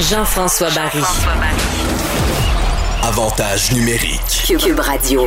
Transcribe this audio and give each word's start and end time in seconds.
Jean-François 0.00 0.68
Barry. 0.76 1.02
Avantage 3.02 3.72
numérique. 3.72 4.46
Cube 4.46 4.78
Radio. 4.78 5.22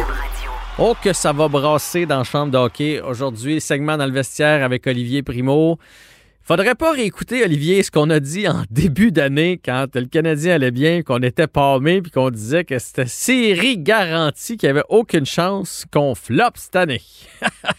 Oh, 0.79 0.95
que 1.03 1.11
ça 1.11 1.33
va 1.33 1.49
brasser 1.49 2.05
dans 2.05 2.19
la 2.19 2.23
chambre 2.23 2.53
de 2.53 2.57
hockey. 2.57 3.01
Aujourd'hui, 3.01 3.59
segment 3.59 3.97
dans 3.97 4.05
le 4.05 4.13
vestiaire 4.13 4.63
avec 4.63 4.87
Olivier 4.87 5.23
Primo. 5.23 5.77
Faudrait 6.41 6.75
pas 6.75 6.93
réécouter, 6.93 7.43
Olivier, 7.43 7.83
ce 7.83 7.91
qu'on 7.91 8.09
a 8.09 8.21
dit 8.21 8.47
en 8.47 8.63
début 8.71 9.11
d'année 9.11 9.59
quand 9.63 9.93
le 9.93 10.05
Canadien 10.05 10.55
allait 10.55 10.71
bien, 10.71 11.03
qu'on 11.03 11.19
était 11.19 11.47
palmé, 11.47 12.01
puis 12.01 12.09
qu'on 12.09 12.29
disait 12.29 12.63
que 12.63 12.79
c'était 12.79 13.07
série 13.07 13.77
garantie, 13.77 14.55
qu'il 14.55 14.67
n'y 14.67 14.71
avait 14.71 14.87
aucune 14.87 15.25
chance 15.25 15.85
qu'on 15.91 16.15
floppe 16.15 16.55
cette 16.55 16.77
année. 16.77 17.01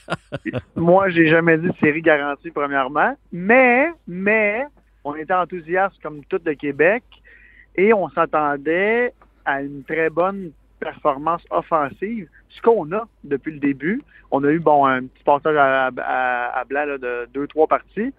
Moi, 0.76 1.08
j'ai 1.08 1.28
jamais 1.28 1.56
dit 1.56 1.70
série 1.80 2.02
garantie, 2.02 2.50
premièrement. 2.50 3.16
Mais, 3.32 3.86
mais, 4.06 4.66
on 5.04 5.14
était 5.14 5.34
enthousiaste 5.34 6.00
comme 6.02 6.24
tout 6.24 6.40
le 6.44 6.54
Québec 6.54 7.02
et 7.76 7.92
on 7.92 8.08
s'attendait 8.10 9.12
à 9.44 9.62
une 9.62 9.82
très 9.84 10.10
bonne 10.10 10.52
performance 10.78 11.42
offensive, 11.50 12.28
ce 12.48 12.60
qu'on 12.60 12.90
a 12.92 13.06
depuis 13.24 13.52
le 13.52 13.58
début. 13.58 14.02
On 14.30 14.42
a 14.44 14.50
eu 14.50 14.58
bon 14.58 14.84
un 14.84 15.02
petit 15.02 15.24
passage 15.24 15.56
à, 15.56 16.64
blanc 16.68 16.86
de 16.86 17.28
deux, 17.32 17.46
trois 17.46 17.66
parties. 17.66 18.12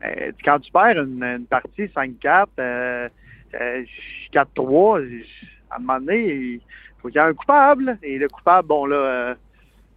Mais 0.00 0.32
quand 0.44 0.58
tu 0.60 0.70
perds 0.72 1.00
une, 1.02 1.46
partie 1.48 1.84
5-4, 1.84 2.46
euh, 2.58 3.08
euh, 3.54 3.84
4-3, 4.32 5.24
à 5.70 5.76
un 5.76 5.78
moment 5.78 6.00
donné, 6.00 6.34
il 6.34 6.60
faut 7.00 7.08
qu'il 7.08 7.16
y 7.16 7.18
ait 7.18 7.28
un 7.28 7.34
coupable. 7.34 7.98
Et 8.02 8.18
le 8.18 8.28
coupable, 8.28 8.68
bon 8.68 8.86
là, 8.86 8.96
euh, 8.96 9.34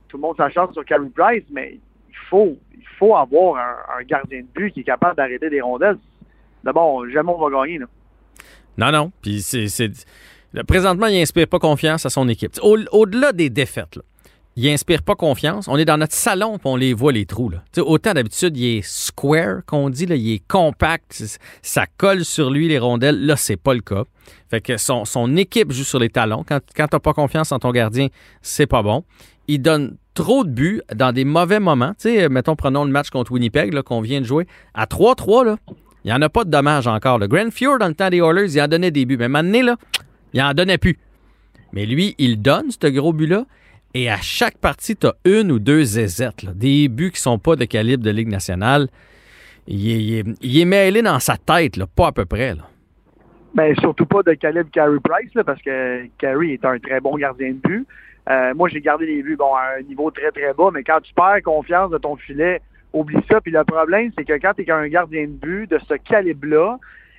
tout 0.08 0.18
le 0.18 0.22
monde 0.22 0.38
s'acharne 0.38 0.72
sur 0.74 0.86
Carey 0.86 1.10
Price, 1.14 1.44
mais 1.52 1.80
il 2.10 2.16
faut, 2.30 2.58
il 2.74 2.88
faut 2.98 3.16
avoir 3.16 3.58
un 3.98 4.04
gardien 4.04 4.42
de 4.42 4.48
but 4.56 4.72
qui 4.72 4.82
est 4.82 4.84
capable 4.84 5.18
d'arrêter 5.18 5.50
des 5.50 5.62
rondelles. 5.62 5.98
D'abord, 6.66 7.08
jamais 7.14 7.32
on 7.32 7.48
va 7.50 7.64
gagner. 7.66 7.78
Là. 7.78 7.86
Non, 8.78 8.92
non. 8.92 9.12
Puis 9.22 9.42
c'est. 9.42 9.92
Présentement, 10.68 11.08
il 11.08 11.22
inspire 11.22 11.48
pas 11.48 11.60
confiance 11.60 12.06
à 12.06 12.10
son 12.10 12.28
équipe. 12.28 12.54
Au- 12.62 12.78
Au-delà 12.92 13.34
des 13.34 13.50
défaites, 13.50 14.00
il 14.56 14.68
inspire 14.70 15.04
pas 15.04 15.16
confiance. 15.16 15.68
On 15.68 15.76
est 15.78 15.84
dans 15.86 15.98
notre 15.98 16.14
salon 16.14 16.58
puis 16.58 16.68
on 16.68 16.78
les 16.78 16.94
voit, 16.94 17.12
les 17.12 17.26
trous. 17.26 17.50
Là. 17.50 17.62
Tu 17.74 17.82
autant 17.82 18.14
d'habitude, 18.14 18.56
il 18.58 18.78
est 18.78 18.82
square, 18.82 19.66
qu'on 19.66 19.90
dit, 19.90 20.06
là, 20.06 20.16
il 20.16 20.32
est 20.34 20.48
compact, 20.48 21.22
ça 21.62 21.86
colle 21.98 22.24
sur 22.24 22.50
lui, 22.50 22.70
les 22.70 22.80
rondelles. 22.80 23.26
Là, 23.26 23.36
c'est 23.36 23.58
pas 23.58 23.74
le 23.74 23.82
cas. 23.82 24.04
Fait 24.50 24.62
que 24.62 24.78
son, 24.78 25.04
équipe 25.36 25.72
joue 25.74 25.84
sur 25.84 26.00
les 26.00 26.10
talons. 26.10 26.46
Quand, 26.48 26.62
quand 26.76 26.88
t'as 26.88 27.00
pas 27.00 27.14
confiance 27.14 27.52
en 27.52 27.60
ton 27.60 27.72
gardien, 27.72 28.08
c'est 28.42 28.68
pas 28.68 28.82
bon. 28.82 29.04
Il 29.48 29.62
donne 29.62 29.98
trop 30.14 30.46
de 30.46 30.50
buts 30.50 30.82
dans 30.96 31.12
des 31.12 31.26
mauvais 31.26 31.60
moments. 31.60 31.94
Tu 32.00 32.30
mettons, 32.30 32.56
prenons 32.56 32.86
le 32.86 32.92
match 32.92 33.10
contre 33.10 33.34
Winnipeg 33.34 33.80
qu'on 33.82 34.00
vient 34.02 34.22
de 34.22 34.26
jouer. 34.26 34.48
À 34.74 34.86
3-3, 34.86 35.44
là, 35.46 35.58
il 36.06 36.10
n'y 36.10 36.14
en 36.14 36.22
a 36.22 36.30
pas 36.30 36.44
de 36.44 36.52
dommages 36.52 36.86
encore. 36.86 37.18
Le 37.18 37.28
Grand 37.28 37.52
Fjord, 37.52 37.80
dans 37.80 37.88
le 37.88 37.96
temps 37.96 38.12
des 38.12 38.20
Oilers, 38.20 38.54
il 38.54 38.62
en 38.62 38.68
donnait 38.68 38.92
des 38.92 39.08
buts. 39.08 39.18
Mais 39.18 39.28
maintenant, 39.28 39.74
il 40.34 40.42
en 40.42 40.54
donnait 40.54 40.78
plus. 40.78 41.00
Mais 41.74 41.88
lui, 41.88 42.14
il 42.20 42.40
donne 42.40 42.70
ce 42.70 42.88
gros 42.88 43.12
but-là. 43.12 43.46
Et 43.96 44.08
à 44.12 44.18
chaque 44.18 44.60
partie, 44.60 44.96
tu 44.96 45.08
as 45.08 45.16
une 45.26 45.52
ou 45.52 45.58
deux 45.58 45.84
zézettes. 45.84 46.46
Des 46.56 46.90
buts 46.90 47.10
qui 47.10 47.20
sont 47.20 47.40
pas 47.40 47.56
de 47.56 47.66
calibre 47.66 48.04
de 48.04 48.12
Ligue 48.12 48.28
nationale. 48.28 48.88
Il 49.68 50.36
est 50.44 50.66
mêlé 50.66 51.02
dans 51.02 51.20
sa 51.20 51.38
tête, 51.38 51.76
là, 51.76 51.88
pas 51.88 52.08
à 52.08 52.12
peu 52.12 52.26
près. 52.26 52.54
Là. 52.54 52.68
Ben, 53.56 53.74
surtout 53.80 54.06
pas 54.06 54.22
de 54.22 54.34
calibre 54.34 54.70
Carey 54.72 55.00
Price, 55.04 55.34
là, 55.34 55.44
parce 55.44 55.62
que 55.64 56.06
Carey 56.20 56.50
est 56.50 56.66
un 56.66 56.78
très 56.78 57.00
bon 57.00 57.18
gardien 57.18 57.50
de 57.50 57.68
but. 57.68 57.88
Euh, 58.30 58.54
moi, 58.54 58.70
j'ai 58.70 58.82
gardé 58.82 59.08
les 59.08 59.24
buts 59.24 59.38
bon, 59.38 59.56
à 59.56 59.80
un 59.80 59.82
niveau 59.82 60.12
très, 60.12 60.30
très 60.30 60.54
bas, 60.54 60.70
mais 60.72 60.84
quand 60.84 61.00
tu 61.02 61.14
perds 61.16 61.42
confiance 61.44 61.90
de 61.90 61.98
ton 61.98 62.16
filet, 62.16 62.62
oublie 62.96 63.24
ça. 63.30 63.42
Puis 63.42 63.52
le 63.52 63.64
problème, 63.64 64.12
c'est 64.18 64.26
que 64.26 64.34
quand 64.34 64.54
tu 64.56 64.64
es 64.64 64.72
un 64.72 64.88
gardien 64.88 65.24
de 65.24 65.32
but 65.32 65.70
de 65.70 65.80
ce 65.88 65.96
calibre-là 65.96 66.78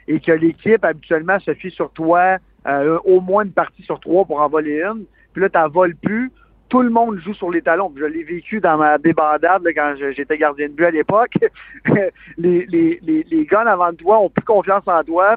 et 0.08 0.20
que 0.20 0.32
l'équipe 0.32 0.84
habituellement 0.84 1.38
se 1.40 1.54
fie 1.54 1.70
sur 1.70 1.90
toi 1.90 2.38
euh, 2.66 2.98
au 3.04 3.20
moins 3.20 3.44
une 3.44 3.52
partie 3.52 3.82
sur 3.82 4.00
trois 4.00 4.24
pour 4.24 4.40
en 4.40 4.48
voler 4.48 4.82
une, 4.82 5.04
puis 5.32 5.42
là, 5.42 5.48
tu 5.48 5.72
voles 5.72 5.94
plus, 5.96 6.32
tout 6.68 6.82
le 6.82 6.90
monde 6.90 7.18
joue 7.18 7.34
sur 7.34 7.50
les 7.50 7.62
talons. 7.62 7.92
Je 7.96 8.04
l'ai 8.04 8.24
vécu 8.24 8.60
dans 8.60 8.76
ma 8.76 8.98
débandade 8.98 9.62
quand 9.74 9.94
j'étais 10.16 10.38
gardien 10.38 10.68
de 10.68 10.72
but 10.72 10.86
à 10.86 10.90
l'époque. 10.90 11.34
les, 12.38 12.66
les, 12.66 13.46
gars 13.46 13.60
avant 13.60 13.92
de 13.92 13.96
toi 13.96 14.18
ont 14.18 14.30
plus 14.30 14.44
confiance 14.44 14.82
en 14.86 15.04
toi, 15.04 15.36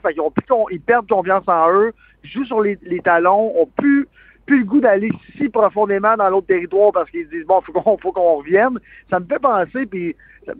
ils 0.71 0.81
perdent 0.81 1.07
confiance 1.07 1.43
en 1.47 1.71
eux, 1.71 1.93
jouent 2.23 2.45
sur 2.45 2.61
les, 2.61 2.77
les 2.83 2.99
talons, 2.99 3.53
ont 3.59 3.69
plus 3.77 4.07
plus 4.49 4.59
le 4.59 4.65
goût 4.65 4.81
d'aller 4.81 5.11
si 5.37 5.47
profondément 5.49 6.15
dans 6.17 6.29
l'autre 6.29 6.47
territoire 6.47 6.91
parce 6.91 7.09
qu'ils 7.11 7.25
se 7.25 7.29
disent 7.29 7.45
bon 7.45 7.61
faut 7.61 7.71
qu'on 7.71 7.97
faut 7.97 8.11
qu'on 8.11 8.37
revienne. 8.37 8.77
Ça 9.09 9.19
me 9.19 9.25
fait 9.25 9.39
penser 9.39 9.85
puis 9.85 10.15
ça, 10.45 10.53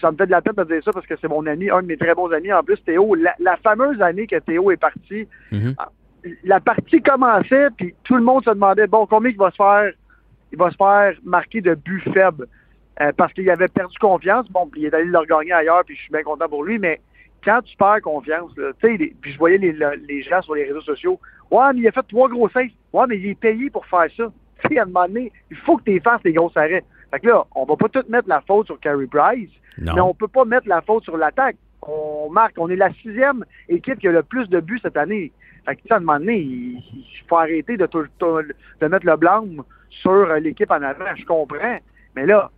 ça 0.00 0.10
me 0.12 0.16
fait 0.16 0.26
de 0.26 0.30
la 0.30 0.42
peine 0.42 0.54
de 0.56 0.64
dire 0.64 0.82
ça 0.84 0.92
parce 0.92 1.06
que 1.06 1.14
c'est 1.20 1.28
mon 1.28 1.46
ami, 1.46 1.70
un 1.70 1.82
de 1.82 1.86
mes 1.86 1.96
très 1.96 2.14
bons 2.14 2.30
amis 2.32 2.52
en 2.52 2.62
plus 2.62 2.76
Théo. 2.84 3.14
La, 3.14 3.34
la 3.38 3.56
fameuse 3.56 4.00
année 4.02 4.26
que 4.26 4.38
Théo 4.38 4.70
est 4.70 4.76
parti, 4.76 5.26
la 6.44 6.60
partie 6.60 7.00
commençait, 7.02 7.68
puis 7.76 7.94
tout 8.04 8.16
le 8.16 8.22
monde 8.22 8.44
se 8.44 8.50
demandait, 8.50 8.86
bon, 8.86 9.06
combien 9.06 9.30
il 9.30 9.36
va 9.36 9.50
se 9.50 9.56
faire, 9.56 9.92
il 10.52 10.58
va 10.58 10.70
se 10.70 10.76
faire 10.76 11.14
marquer 11.24 11.60
de 11.60 11.74
buts 11.74 12.02
faibles? 12.12 12.46
Euh, 13.00 13.10
parce 13.16 13.32
qu'il 13.32 13.50
avait 13.50 13.68
perdu 13.68 13.98
confiance. 13.98 14.48
Bon, 14.52 14.68
puis 14.68 14.82
il 14.82 14.86
est 14.86 14.94
allé 14.94 15.04
le 15.06 15.18
regagner 15.18 15.52
ailleurs, 15.52 15.82
puis 15.84 15.96
je 15.96 16.02
suis 16.02 16.12
bien 16.12 16.22
content 16.22 16.48
pour 16.48 16.62
lui, 16.64 16.78
mais 16.78 17.00
quand 17.44 17.60
tu 17.62 17.76
perds 17.76 18.00
confiance, 18.02 18.52
tu 18.54 18.62
sais, 18.80 19.14
puis 19.20 19.32
je 19.32 19.38
voyais 19.38 19.58
les, 19.58 19.72
le- 19.72 20.00
les 20.08 20.22
gens 20.22 20.40
sur 20.42 20.54
les 20.54 20.64
réseaux 20.64 20.80
sociaux, 20.80 21.18
ouais, 21.50 21.72
mais 21.74 21.80
il 21.80 21.88
a 21.88 21.92
fait 21.92 22.02
trois 22.08 22.28
gros 22.28 22.48
saves. 22.48 22.66
Ouais, 22.92 23.04
mais 23.08 23.18
il 23.18 23.26
est 23.26 23.34
payé 23.38 23.70
pour 23.70 23.84
faire 23.86 24.06
ça. 24.16 24.24
Tu 24.62 24.68
sais, 24.74 24.78
à 24.78 24.82
un 24.82 24.86
moment 24.86 25.06
donné, 25.06 25.32
il 25.50 25.56
faut 25.58 25.76
que 25.76 25.82
tu 25.84 26.00
fasses 26.00 26.22
les 26.24 26.32
gros 26.32 26.50
arrêts. 26.54 26.84
Fait 27.10 27.20
que 27.20 27.26
là, 27.26 27.44
on 27.54 27.64
va 27.64 27.76
pas 27.76 27.88
tout 27.88 28.04
mettre 28.08 28.28
la 28.28 28.40
faute 28.40 28.66
sur 28.66 28.80
Carey 28.80 29.06
Price, 29.06 29.50
Non. 29.78 29.94
mais 29.94 30.00
on 30.00 30.14
peut 30.14 30.28
pas 30.28 30.44
mettre 30.46 30.68
la 30.68 30.80
faute 30.80 31.04
sur 31.04 31.16
l'attaque. 31.18 31.56
On 31.82 32.30
marque, 32.30 32.54
on 32.56 32.70
est 32.70 32.76
la 32.76 32.90
sixième 32.94 33.44
équipe 33.68 33.98
qui 33.98 34.08
a 34.08 34.12
le 34.12 34.22
plus 34.22 34.48
de 34.48 34.60
buts 34.60 34.78
cette 34.80 34.96
année. 34.96 35.32
Fait 35.66 35.76
que, 35.76 35.82
tu 35.82 35.88
sais, 35.88 35.94
à 35.94 35.96
un 35.98 36.00
moment 36.00 36.18
donné, 36.18 36.38
il, 36.38 36.78
il 36.78 37.22
faut 37.28 37.36
arrêter 37.36 37.76
de, 37.76 37.86
de 37.86 38.86
mettre 38.86 39.04
le 39.06 39.16
blâme 39.16 39.62
sur 39.90 40.26
l'équipe 40.36 40.70
en 40.70 40.80
avant. 40.82 41.14
Je 41.16 41.24
comprends. 41.26 41.78
Mais 42.16 42.24
là, 42.24 42.50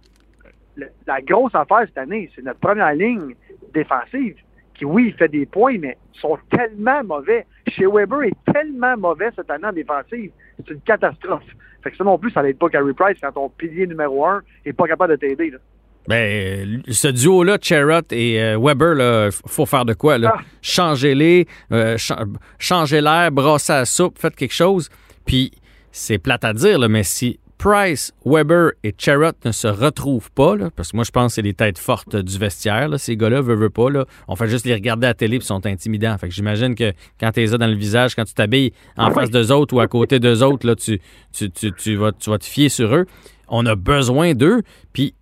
la 1.06 1.20
grosse 1.22 1.54
affaire 1.54 1.80
cette 1.86 1.98
année, 1.98 2.30
c'est 2.36 2.42
notre 2.44 2.60
première 2.60 2.92
ligne 2.94 3.34
défensive 3.74 4.36
qui, 4.76 4.84
oui, 4.84 5.14
fait 5.18 5.28
des 5.28 5.46
points, 5.46 5.78
mais 5.78 5.96
sont 6.20 6.38
tellement 6.50 7.02
mauvais. 7.04 7.46
Chez 7.68 7.86
Weber 7.86 8.22
est 8.24 8.52
tellement 8.52 8.96
mauvais 8.96 9.30
cette 9.34 9.50
année 9.50 9.66
en 9.66 9.72
défensive. 9.72 10.30
C'est 10.56 10.72
une 10.72 10.80
catastrophe. 10.80 11.44
Fait 11.82 11.90
que 11.90 11.96
ça 11.96 12.04
non 12.04 12.18
plus, 12.18 12.30
ça 12.30 12.42
n'aide 12.42 12.58
pas 12.58 12.68
Carey 12.68 12.92
Price 12.94 13.18
quand 13.20 13.32
ton 13.32 13.48
pilier 13.48 13.86
numéro 13.86 14.26
un 14.26 14.42
est 14.64 14.72
pas 14.72 14.86
capable 14.86 15.12
de 15.12 15.16
t'aider. 15.16 15.52
Ben, 16.08 16.82
ce 16.88 17.08
duo-là, 17.08 17.58
Cherrott 17.60 18.12
et 18.12 18.40
euh, 18.40 18.58
Weber, 18.60 18.94
là, 18.94 19.30
faut 19.46 19.66
faire 19.66 19.84
de 19.84 19.92
quoi? 19.92 20.18
Là? 20.18 20.34
Ah. 20.36 20.42
Changez-les, 20.62 21.46
euh, 21.72 21.96
changez 22.58 23.00
l'air, 23.00 23.32
brassez 23.32 23.72
la 23.72 23.84
soupe, 23.84 24.18
faites 24.18 24.36
quelque 24.36 24.54
chose. 24.54 24.88
Puis, 25.24 25.52
c'est 25.90 26.18
plate 26.18 26.44
à 26.44 26.52
dire, 26.52 26.78
là, 26.78 26.88
mais 26.88 27.02
si 27.02 27.40
Price, 27.68 28.12
Weber 28.24 28.72
et 28.84 28.94
Cherrott 28.96 29.34
ne 29.44 29.50
se 29.50 29.66
retrouvent 29.66 30.30
pas, 30.30 30.54
là, 30.54 30.70
parce 30.70 30.92
que 30.92 30.96
moi, 30.96 31.04
je 31.04 31.10
pense 31.10 31.32
que 31.32 31.34
c'est 31.34 31.42
les 31.42 31.52
têtes 31.54 31.78
fortes 31.78 32.14
du 32.14 32.38
vestiaire, 32.38 32.88
là, 32.88 32.96
ces 32.96 33.16
gars-là, 33.16 33.40
veulent, 33.40 33.58
veulent 33.58 33.70
pas. 33.70 33.90
Là, 33.90 34.04
on 34.28 34.36
fait 34.36 34.46
juste 34.46 34.66
les 34.66 34.74
regarder 34.74 35.06
à 35.06 35.10
la 35.10 35.14
télé 35.14 35.34
et 35.36 35.38
ils 35.40 35.42
sont 35.42 35.66
intimidants. 35.66 36.16
Fait 36.16 36.28
que 36.28 36.34
j'imagine 36.34 36.76
que 36.76 36.92
quand 37.18 37.32
tu 37.32 37.40
les 37.40 37.54
as 37.54 37.58
dans 37.58 37.66
le 37.66 37.74
visage, 37.74 38.14
quand 38.14 38.24
tu 38.24 38.34
t'habilles 38.34 38.72
en 38.96 39.10
face 39.10 39.30
d'eux 39.30 39.50
autres 39.50 39.74
ou 39.74 39.80
à 39.80 39.88
côté 39.88 40.20
d'eux 40.20 40.44
autres, 40.44 40.64
là, 40.64 40.76
tu, 40.76 41.00
tu, 41.32 41.50
tu, 41.50 41.72
tu 41.72 41.96
vas, 41.96 42.12
tu 42.12 42.30
vas 42.30 42.38
te 42.38 42.44
fier 42.44 42.68
sur 42.68 42.94
eux. 42.94 43.06
On 43.48 43.66
a 43.66 43.74
besoin 43.74 44.34
d'eux. 44.34 44.62
Puis, 44.92 45.14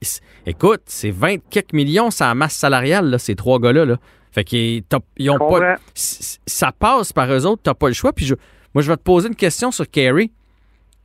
écoute, 0.44 0.82
c'est 0.84 1.10
20 1.10 1.36
quelques 1.48 1.72
millions, 1.72 2.10
ça 2.10 2.34
masse 2.34 2.54
salariale, 2.56 3.08
là, 3.08 3.18
ces 3.18 3.36
trois 3.36 3.58
gars-là. 3.58 3.86
Là. 3.86 3.96
Fait 4.32 4.44
qu'ils 4.44 4.82
ont 5.30 5.38
pas. 5.38 5.60
Ça 5.94 6.72
passe 6.72 7.10
par 7.14 7.32
eux 7.32 7.46
autres, 7.46 7.62
t'as 7.62 7.72
pas 7.74 7.88
le 7.88 7.94
choix. 7.94 8.12
Puis 8.12 8.26
je- 8.26 8.34
moi, 8.74 8.82
je 8.82 8.90
vais 8.90 8.98
te 8.98 9.02
poser 9.02 9.28
une 9.28 9.34
question 9.36 9.70
sur 9.70 9.88
Carey. 9.90 10.30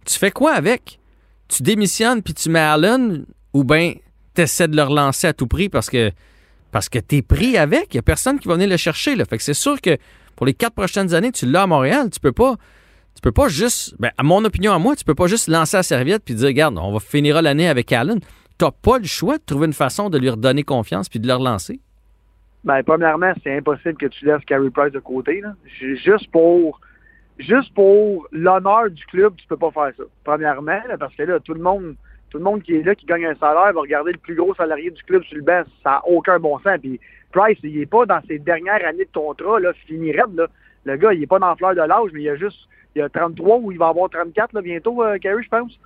Tu 0.05 0.19
fais 0.19 0.31
quoi 0.31 0.51
avec? 0.53 0.98
Tu 1.49 1.63
démissionnes 1.63 2.21
puis 2.21 2.33
tu 2.33 2.49
mets 2.49 2.59
Allen 2.59 3.25
ou 3.53 3.63
bien 3.63 3.93
t'essaies 4.33 4.67
de 4.67 4.75
le 4.75 4.83
relancer 4.83 5.27
à 5.27 5.33
tout 5.33 5.47
prix 5.47 5.67
parce 5.69 5.89
que 5.89 6.11
parce 6.71 6.87
que 6.87 6.99
t'es 6.99 7.21
pris 7.23 7.57
avec. 7.57 7.93
Il 7.93 7.97
y 7.97 7.99
a 7.99 8.03
personne 8.03 8.39
qui 8.39 8.47
va 8.47 8.53
venir 8.53 8.69
le 8.69 8.77
chercher. 8.77 9.15
Là. 9.15 9.25
Fait 9.25 9.37
que 9.37 9.43
c'est 9.43 9.53
sûr 9.55 9.81
que 9.81 9.97
pour 10.35 10.45
les 10.45 10.53
quatre 10.53 10.75
prochaines 10.75 11.13
années, 11.15 11.31
tu 11.31 11.45
l'as 11.47 11.63
à 11.63 11.67
Montréal. 11.67 12.09
Tu 12.11 12.19
peux 12.19 12.31
pas. 12.31 12.55
Tu 13.15 13.21
peux 13.21 13.31
pas 13.31 13.47
juste. 13.49 13.95
Ben, 13.99 14.11
à 14.17 14.23
mon 14.23 14.45
opinion, 14.45 14.71
à 14.71 14.77
moi, 14.79 14.95
tu 14.95 15.03
peux 15.03 15.15
pas 15.15 15.25
juste 15.27 15.47
lancer 15.47 15.75
la 15.77 15.83
serviette 15.83 16.23
puis 16.23 16.35
dire 16.35 16.47
regarde, 16.47 16.77
on 16.77 16.93
va 16.93 16.99
finir 16.99 17.41
l'année 17.41 17.67
avec 17.67 17.91
Allen. 17.91 18.19
T'as 18.59 18.71
pas 18.71 18.99
le 18.99 19.05
choix 19.05 19.37
de 19.39 19.43
trouver 19.43 19.65
une 19.67 19.73
façon 19.73 20.09
de 20.09 20.17
lui 20.19 20.29
redonner 20.29 20.63
confiance 20.63 21.09
puis 21.09 21.19
de 21.19 21.27
le 21.27 21.33
relancer. 21.33 21.79
Ben, 22.63 22.83
premièrement, 22.83 23.33
c'est 23.43 23.57
impossible 23.57 23.95
que 23.95 24.05
tu 24.07 24.25
laisses 24.25 24.43
Carey 24.45 24.69
Price 24.69 24.91
de 24.93 24.99
côté. 24.99 25.41
Là. 25.41 25.53
Ju- 25.79 25.97
Juste 25.97 26.29
pour 26.31 26.79
juste 27.39 27.73
pour 27.73 28.27
l'honneur 28.31 28.89
du 28.89 29.05
club, 29.05 29.33
tu 29.37 29.47
peux 29.47 29.57
pas 29.57 29.71
faire 29.71 29.91
ça. 29.97 30.03
Premièrement, 30.23 30.79
là, 30.87 30.97
parce 30.97 31.15
que 31.15 31.23
là, 31.23 31.39
tout 31.39 31.53
le 31.53 31.61
monde, 31.61 31.95
tout 32.29 32.37
le 32.37 32.43
monde 32.43 32.61
qui 32.61 32.75
est 32.75 32.83
là, 32.83 32.95
qui 32.95 33.05
gagne 33.05 33.25
un 33.25 33.35
salaire, 33.35 33.73
va 33.73 33.81
regarder 33.81 34.11
le 34.11 34.17
plus 34.17 34.35
gros 34.35 34.53
salarié 34.55 34.91
du 34.91 35.01
club 35.03 35.23
sur 35.23 35.37
le 35.37 35.43
banc. 35.43 35.63
Ça 35.83 35.91
n'a 35.91 36.07
aucun 36.07 36.39
bon 36.39 36.59
sens. 36.59 36.77
Puis 36.81 36.99
Price, 37.31 37.57
il 37.63 37.81
est 37.81 37.85
pas 37.85 38.05
dans 38.05 38.21
ses 38.27 38.39
dernières 38.39 38.85
années 38.85 39.05
de 39.05 39.11
contrat, 39.19 39.59
là, 39.59 39.73
fini 39.87 40.11
raide, 40.11 40.35
là. 40.35 40.47
Le 40.85 40.95
gars, 40.95 41.13
il 41.13 41.21
est 41.21 41.27
pas 41.27 41.39
dans 41.39 41.49
la 41.49 41.55
fleur 41.55 41.75
de 41.75 41.81
l'âge, 41.81 42.09
mais 42.13 42.21
il 42.21 42.29
a 42.29 42.35
juste 42.35 42.69
il 42.95 43.01
a 43.01 43.09
33 43.09 43.57
ou 43.57 43.71
il 43.71 43.77
va 43.77 43.89
avoir 43.89 44.09
34 44.09 44.53
là, 44.53 44.61
bientôt, 44.61 45.03
euh, 45.03 45.17
Carey, 45.17 45.43
je 45.43 45.49
pense. 45.49 45.79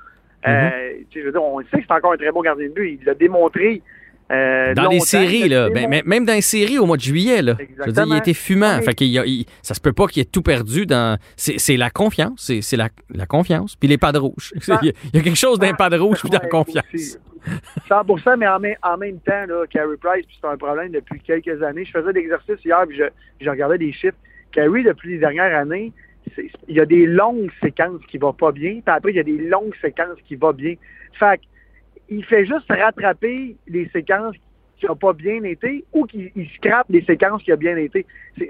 Euh, 0.48 0.70
tu 1.10 1.14
sais, 1.14 1.20
je 1.22 1.26
veux 1.26 1.32
dire, 1.32 1.44
on 1.44 1.60
sait 1.62 1.80
que 1.80 1.84
c'est 1.88 1.94
encore 1.94 2.14
un 2.14 2.18
très 2.18 2.32
bon 2.32 2.42
gardien 2.42 2.68
de 2.68 2.74
but. 2.74 3.00
Il 3.00 3.06
l'a 3.06 3.14
démontré. 3.14 3.82
Euh, 4.32 4.74
Dans 4.74 4.90
les 4.90 5.00
séries, 5.00 5.50
là, 5.50 5.70
ben, 5.70 6.02
même 6.06 6.26
dans 6.26 6.34
les 6.34 6.42
séries 6.42 6.80
au 6.80 6.86
mois 6.86 6.98
de 6.98 7.02
juillet, 7.02 7.42
là, 7.42 7.56
je 7.60 7.86
veux 7.86 7.92
dire, 7.92 8.06
il 8.08 8.14
a 8.14 8.18
été 8.18 8.34
fumant. 8.34 8.78
Oui. 8.80 8.84
Fait 8.86 8.94
qu'il 8.94 9.08
y 9.08 9.20
a- 9.20 9.26
il- 9.26 9.46
ça 9.62 9.74
se 9.74 9.82
peut 9.82 9.94
pas 9.94 10.08
qu'il 10.08 10.22
ait 10.22 10.26
tout 10.26 10.42
perdu 10.42 10.86
dans. 10.86 11.18
C'est 11.36 11.78
la 11.78 11.90
confiance, 11.90 12.52
c'est 12.62 12.78
la, 12.78 12.90
la 13.14 13.26
confiance. 13.26 13.76
Puis 13.76 13.88
les 13.90 13.98
pas 13.98 14.12
de 14.12 14.20
rouge. 14.20 14.54
Il 14.82 14.88
y, 14.88 14.90
a- 14.90 14.94
il 15.14 15.16
y 15.18 15.20
a 15.20 15.22
quelque 15.24 15.38
chose 15.38 15.60
d'un 15.60 15.74
pas 15.74 15.90
de 15.90 15.98
rouge 15.98 16.20
puis 16.22 16.30
dans 16.30 16.40
la 16.42 16.48
confiance. 16.50 16.84
aussi. 16.94 17.18
100 17.90 18.38
mais 18.38 18.48
en, 18.48 18.60
même- 18.60 18.76
en 18.84 18.98
même 18.98 19.20
temps, 19.20 19.46
là, 19.48 19.66
Carey 19.70 19.98
Price, 20.02 20.26
puis 20.26 20.38
c'est 20.42 20.48
un 20.48 20.58
problème 20.58 20.92
depuis 20.92 21.20
quelques 21.20 21.62
années. 21.62 21.84
Je 21.86 21.92
faisais 21.92 22.14
l'exercice 22.14 22.56
hier, 22.64 22.84
puis 22.88 22.98
je, 22.98 23.04
je 23.42 23.50
regardais 23.50 23.78
des 23.78 23.92
chiffres. 23.92 24.16
Carey, 24.54 24.84
depuis 24.84 25.12
les 25.14 25.18
dernières 25.20 25.58
années, 25.58 25.92
c'est- 26.36 26.50
il 26.70 26.76
y 26.76 26.80
a 26.80 26.86
des 26.86 27.06
longues 27.06 27.52
séquences 27.62 28.00
qui 28.10 28.18
vont 28.18 28.32
pas 28.34 28.52
bien, 28.54 28.74
puis 28.76 28.82
après, 28.96 29.12
il 29.12 29.16
y 29.18 29.20
a 29.20 29.24
des 29.24 29.38
longues 29.38 29.74
séquences 29.82 30.18
qui 30.28 30.36
vont 30.36 30.54
bien. 30.54 30.76
Fait 31.20 31.38
que, 31.38 31.44
il 32.10 32.24
fait 32.26 32.46
juste 32.46 32.70
rattraper 32.70 33.56
les 33.68 33.88
séquences 33.90 34.36
qui 34.78 34.86
n'ont 34.88 34.96
pas 34.96 35.14
bien 35.14 35.44
été 35.44 35.84
ou 35.94 36.06
qu'il 36.06 36.32
il 36.36 36.50
scrape 36.58 36.88
les 36.90 37.04
séquences 37.04 37.42
qui 37.44 37.54
ont 37.54 37.58
bien 37.58 37.78
été. 37.78 38.06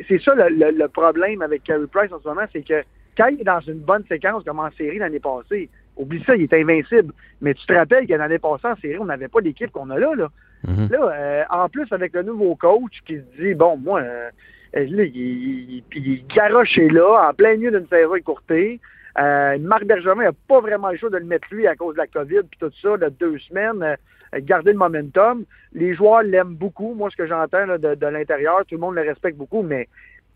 C'est 0.08 0.22
ça 0.22 0.34
le, 0.36 0.50
le- 0.50 0.72
le 0.78 0.88
problème 0.88 1.42
avec 1.42 1.64
Carey 1.64 1.86
Price 1.92 2.12
en 2.12 2.20
ce 2.20 2.28
moment, 2.28 2.46
c'est 2.52 2.66
que 2.66 2.82
quand 3.18 3.28
il 3.28 3.42
est 3.42 3.44
dans 3.44 3.60
une 3.60 3.80
bonne 3.80 4.04
séquence 4.08 4.44
comme 4.44 4.60
en 4.60 4.72
série 4.72 4.98
l'année 4.98 5.20
passée, 5.20 5.70
oublie 5.96 6.24
ça, 6.26 6.36
il 6.36 6.44
est 6.44 6.54
invincible. 6.54 7.14
Mais 7.42 7.54
tu 7.54 7.66
te 7.68 7.74
rappelles 7.74 8.08
que 8.08 8.14
l'année 8.14 8.40
passée 8.40 8.68
en 8.68 8.76
série, 8.78 8.98
on 8.98 9.06
n'avait 9.06 9.28
pas 9.28 9.42
l'équipe 9.42 9.72
qu'on 9.72 9.90
a 9.92 10.00
là. 10.00 10.16
Là, 10.16 10.30
Mhm. 10.66 10.88
là 10.92 11.12
euh, 11.14 11.44
en 11.50 11.68
plus 11.70 11.86
avec 11.92 12.14
le 12.14 12.24
nouveau 12.24 12.56
coach 12.56 13.02
qui 13.06 13.18
se 13.18 13.42
dit, 13.42 13.54
bon, 13.54 13.76
moi, 13.78 14.00
euh, 14.00 14.30
euh, 14.78 14.88
là, 14.90 15.04
il, 15.04 15.16
il, 15.16 15.84
il, 15.94 16.08
il 16.08 16.26
garoche 16.34 16.78
est 16.80 16.90
là, 16.90 17.30
en 17.30 17.34
plein 17.34 17.56
milieu 17.58 17.70
d'une 17.72 17.88
saison 17.88 18.16
écourtée. 18.16 18.80
Euh, 19.19 19.57
Marc 19.60 19.86
Bergevin 19.86 20.24
n'a 20.24 20.31
pas 20.48 20.60
vraiment 20.60 20.89
le 20.89 20.98
choix 20.98 21.10
de 21.10 21.18
le 21.18 21.25
mettre 21.25 21.48
lui 21.51 21.68
à 21.68 21.75
cause 21.75 21.94
de 21.94 22.00
la 22.00 22.07
COVID 22.07 22.42
puis 22.50 22.60
tout 22.60 22.71
ça, 22.81 22.98
de 22.98 23.10
deux 23.10 23.38
semaines, 23.39 23.83
euh, 23.83 23.95
garder 24.39 24.71
le 24.71 24.77
momentum. 24.77 25.45
Les 25.74 25.94
joueurs 25.94 26.24
l'aiment 26.24 26.56
beaucoup, 26.56 26.94
moi, 26.95 27.10
ce 27.12 27.15
que 27.15 27.27
j'entends 27.27 27.68
de, 27.68 27.95
de 27.95 28.07
l'intérieur, 28.07 28.62
tout 28.68 28.75
le 28.75 28.81
monde 28.81 28.95
le 28.95 29.01
respecte 29.01 29.38
beaucoup, 29.38 29.62
mais 29.62 29.88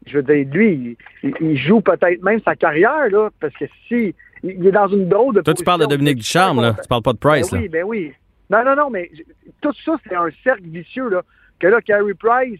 je 0.05 0.19
veux 0.19 0.23
dire, 0.23 0.47
lui, 0.51 0.97
il, 1.23 1.33
il 1.41 1.57
joue 1.57 1.81
peut-être 1.81 2.21
même 2.23 2.39
sa 2.45 2.55
carrière, 2.55 3.09
là, 3.09 3.29
parce 3.39 3.53
que 3.55 3.65
si 3.87 4.13
il, 4.43 4.65
est 4.67 4.71
dans 4.71 4.87
une 4.87 5.09
drôle 5.09 5.35
de 5.35 5.41
Toi, 5.41 5.53
tu 5.53 5.63
parles 5.63 5.81
de 5.81 5.87
Dominique 5.87 6.17
Ducharme, 6.17 6.61
là. 6.61 6.75
Tu 6.81 6.87
parles 6.87 7.01
pas 7.01 7.13
de 7.13 7.17
Price, 7.17 7.51
Ben 7.51 7.57
là. 7.57 7.61
oui, 7.63 7.69
ben 7.69 7.83
oui. 7.83 8.13
Non, 8.49 8.63
non, 8.63 8.75
non, 8.75 8.89
mais 8.89 9.09
tout 9.61 9.73
ça, 9.83 9.97
c'est 10.07 10.15
un 10.15 10.29
cercle 10.43 10.63
vicieux, 10.65 11.09
là. 11.09 11.23
Que 11.59 11.67
là, 11.67 11.81
Carey 11.81 12.13
Price, 12.13 12.59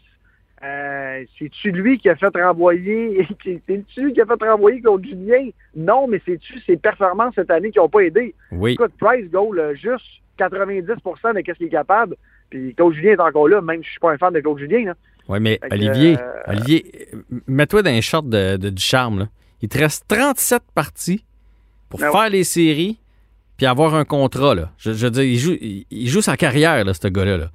euh, 0.63 1.24
c'est-tu 1.38 1.71
lui 1.71 2.00
qui 2.00 2.09
a 2.09 2.15
fait 2.15 2.36
renvoyer, 2.36 3.27
c'est-tu 3.44 4.01
lui 4.01 4.13
qui 4.13 4.21
a 4.21 4.25
fait 4.25 4.44
renvoyer 4.44 4.81
Claude 4.81 5.06
Julien? 5.06 5.50
Non, 5.75 6.07
mais 6.07 6.21
c'est-tu 6.25 6.59
ses 6.62 6.77
performances 6.77 7.36
cette 7.36 7.51
année 7.51 7.71
qui 7.71 7.77
n'ont 7.80 7.89
pas 7.89 8.01
aidé? 8.01 8.33
Oui. 8.51 8.74
Écoute, 8.74 8.94
Price 9.00 9.30
goal 9.30 9.59
euh, 9.59 9.75
juste 9.75 10.06
90% 10.39 11.36
de 11.36 11.42
qu'est-ce 11.42 11.57
qu'il 11.57 11.68
est 11.68 11.69
capable. 11.69 12.15
Puis 12.50 12.74
Claude 12.75 12.94
Julien 12.94 13.12
est 13.13 13.19
encore 13.19 13.48
là, 13.48 13.62
même 13.62 13.81
si 13.81 13.86
je 13.88 13.92
suis 13.92 14.00
pas 14.00 14.12
un 14.12 14.18
fan 14.18 14.33
de 14.33 14.39
Claude 14.39 14.57
Julien. 14.59 14.94
Oui, 15.27 15.39
mais 15.42 15.59
Fait 15.62 15.74
Olivier, 15.74 16.18
euh, 16.19 16.42
Olivier, 16.48 17.09
mets-toi 17.48 17.81
dans 17.83 17.92
les 17.92 18.01
shorts 18.01 18.24
de, 18.24 18.57
de 18.57 18.69
Ducharme, 18.69 19.19
là. 19.19 19.27
Il 19.62 19.69
te 19.69 19.77
reste 19.80 20.07
37 20.07 20.62
parties 20.74 21.25
pour 21.89 22.00
Ben 22.00 22.12
faire 22.12 22.30
les 22.30 22.44
séries 22.44 23.00
puis 23.57 23.65
avoir 23.65 23.95
un 23.95 24.06
contrat, 24.06 24.54
là. 24.56 24.71
Je, 24.77 24.94
je 24.94 25.06
veux 25.06 25.12
dire, 25.12 25.24
il 25.24 25.38
joue, 25.38 25.54
il, 25.59 25.86
il 25.89 26.07
joue 26.07 26.21
sa 26.21 26.38
carrière, 26.38 26.86
là, 26.86 26.94
ce 26.94 27.07
gars-là. 27.07 27.38
là. 27.38 27.51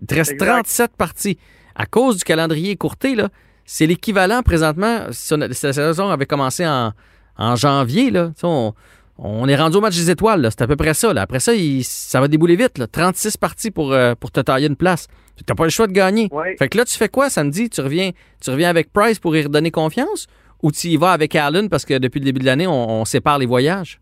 Il 0.00 0.06
te 0.06 0.14
reste 0.14 0.32
Exact. 0.32 0.46
37 0.46 0.90
parties. 0.96 1.38
À 1.78 1.86
cause 1.86 2.18
du 2.18 2.24
calendrier 2.24 2.72
écourté, 2.72 3.14
là, 3.14 3.28
c'est 3.64 3.86
l'équivalent 3.86 4.42
présentement. 4.42 5.06
Si, 5.12 5.32
on 5.32 5.40
a- 5.40 5.50
si 5.52 5.64
la 5.64 5.72
saison 5.72 6.10
avait 6.10 6.26
commencé 6.26 6.66
en, 6.66 6.92
en 7.38 7.56
janvier, 7.56 8.10
là, 8.10 8.32
on, 8.42 8.72
on 9.18 9.48
est 9.48 9.56
rendu 9.56 9.76
au 9.76 9.80
match 9.80 9.94
des 9.96 10.10
étoiles. 10.10 10.46
C'est 10.50 10.62
à 10.62 10.66
peu 10.66 10.76
près 10.76 10.92
ça. 10.94 11.12
là. 11.14 11.22
Après 11.22 11.40
ça, 11.40 11.54
il- 11.54 11.84
ça 11.84 12.20
va 12.20 12.28
débouler 12.28 12.56
vite. 12.56 12.78
Là. 12.78 12.86
36 12.86 13.36
parties 13.36 13.70
pour, 13.70 13.92
euh, 13.92 14.14
pour 14.14 14.30
te 14.30 14.40
tailler 14.40 14.66
une 14.66 14.76
place. 14.76 15.06
Tu 15.36 15.44
n'as 15.48 15.54
pas 15.54 15.64
le 15.64 15.70
choix 15.70 15.86
de 15.86 15.92
gagner. 15.92 16.28
Ouais. 16.32 16.56
Fait 16.58 16.68
que 16.68 16.76
là, 16.76 16.84
tu 16.84 16.96
fais 16.96 17.08
quoi 17.08 17.30
samedi? 17.30 17.70
Tu 17.70 17.80
reviens, 17.80 18.10
tu 18.42 18.50
reviens 18.50 18.68
avec 18.68 18.92
Price 18.92 19.18
pour 19.20 19.36
y 19.36 19.42
redonner 19.42 19.70
confiance? 19.70 20.26
Ou 20.64 20.72
tu 20.72 20.88
y 20.88 20.96
vas 20.96 21.12
avec 21.12 21.36
Allen 21.36 21.68
parce 21.68 21.84
que 21.84 21.96
depuis 21.98 22.18
le 22.18 22.24
début 22.24 22.40
de 22.40 22.46
l'année, 22.46 22.66
on, 22.66 23.00
on 23.00 23.04
sépare 23.04 23.38
les 23.38 23.46
voyages? 23.46 24.00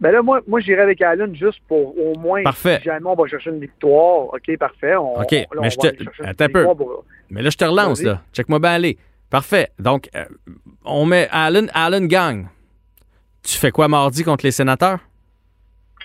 Ben 0.00 0.12
là, 0.12 0.22
moi, 0.22 0.40
moi 0.46 0.60
j'irai 0.60 0.80
avec 0.80 1.00
Allen 1.02 1.34
juste 1.36 1.60
pour 1.68 1.96
au 1.98 2.14
moins, 2.18 2.42
Parfait. 2.42 2.78
si 2.78 2.84
jamais 2.84 3.06
on 3.06 3.14
va 3.14 3.26
chercher 3.28 3.50
une 3.50 3.60
victoire, 3.60 4.32
OK, 4.32 4.56
parfait. 4.58 4.96
On, 4.96 5.20
OK, 5.20 5.30
là, 5.32 5.44
on 5.56 5.60
mais 5.60 5.70
je 5.70 5.76
va 5.80 5.92
te- 5.92 6.22
attends 6.24 6.44
un 6.44 6.48
peu. 6.48 6.64
pour- 6.74 7.04
Mais 7.28 7.42
là, 7.42 7.50
je 7.50 7.56
te 7.56 7.64
relance, 7.64 8.02
là. 8.02 8.22
Check-moi 8.32 8.58
bien 8.58 8.70
aller. 8.72 8.98
Parfait. 9.28 9.68
Donc, 9.78 10.08
euh, 10.16 10.24
on 10.84 11.04
met 11.06 11.28
Allen, 11.30 11.70
Allen 11.74 12.06
gagne. 12.08 12.48
Tu 13.42 13.56
fais 13.58 13.70
quoi 13.70 13.88
mardi 13.88 14.24
contre 14.24 14.44
les 14.44 14.50
sénateurs? 14.50 14.98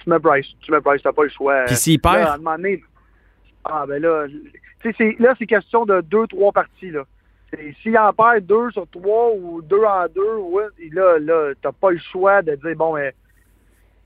tu 0.03 0.09
mets 0.12 0.19
Price. 0.19 0.45
Tu 0.62 0.71
mets 0.71 0.81
Price, 0.81 1.01
t'as 1.01 1.12
pas 1.13 1.24
le 1.24 1.30
choix. 1.30 1.63
Puis 1.65 1.75
s'il 1.75 2.00
Là, 2.03 2.12
perd? 2.13 2.27
à 2.27 2.33
un 2.33 2.38
moment 2.38 2.56
donné, 2.57 2.83
ah 3.63 3.86
ben 3.88 4.00
là, 4.01 4.27
là, 5.19 5.33
c'est 5.39 5.45
question 5.48 5.86
de 5.86 6.01
deux, 6.01 6.27
trois 6.27 6.51
parties, 6.51 6.91
là. 6.91 7.03
S'il 7.81 7.98
en 7.98 8.12
perd 8.13 8.45
deux 8.45 8.69
sur 8.71 8.86
trois 8.89 9.31
ou 9.36 9.62
deux 9.63 9.83
en 9.83 10.06
deux, 10.13 10.36
ouais, 10.36 10.65
là, 10.91 11.18
là, 11.18 11.53
t'as 11.62 11.72
pas 11.72 11.89
le 11.91 11.98
choix 12.12 12.41
de 12.43 12.53
dire, 12.55 12.75
bon, 12.75 12.93
mais... 12.96 13.13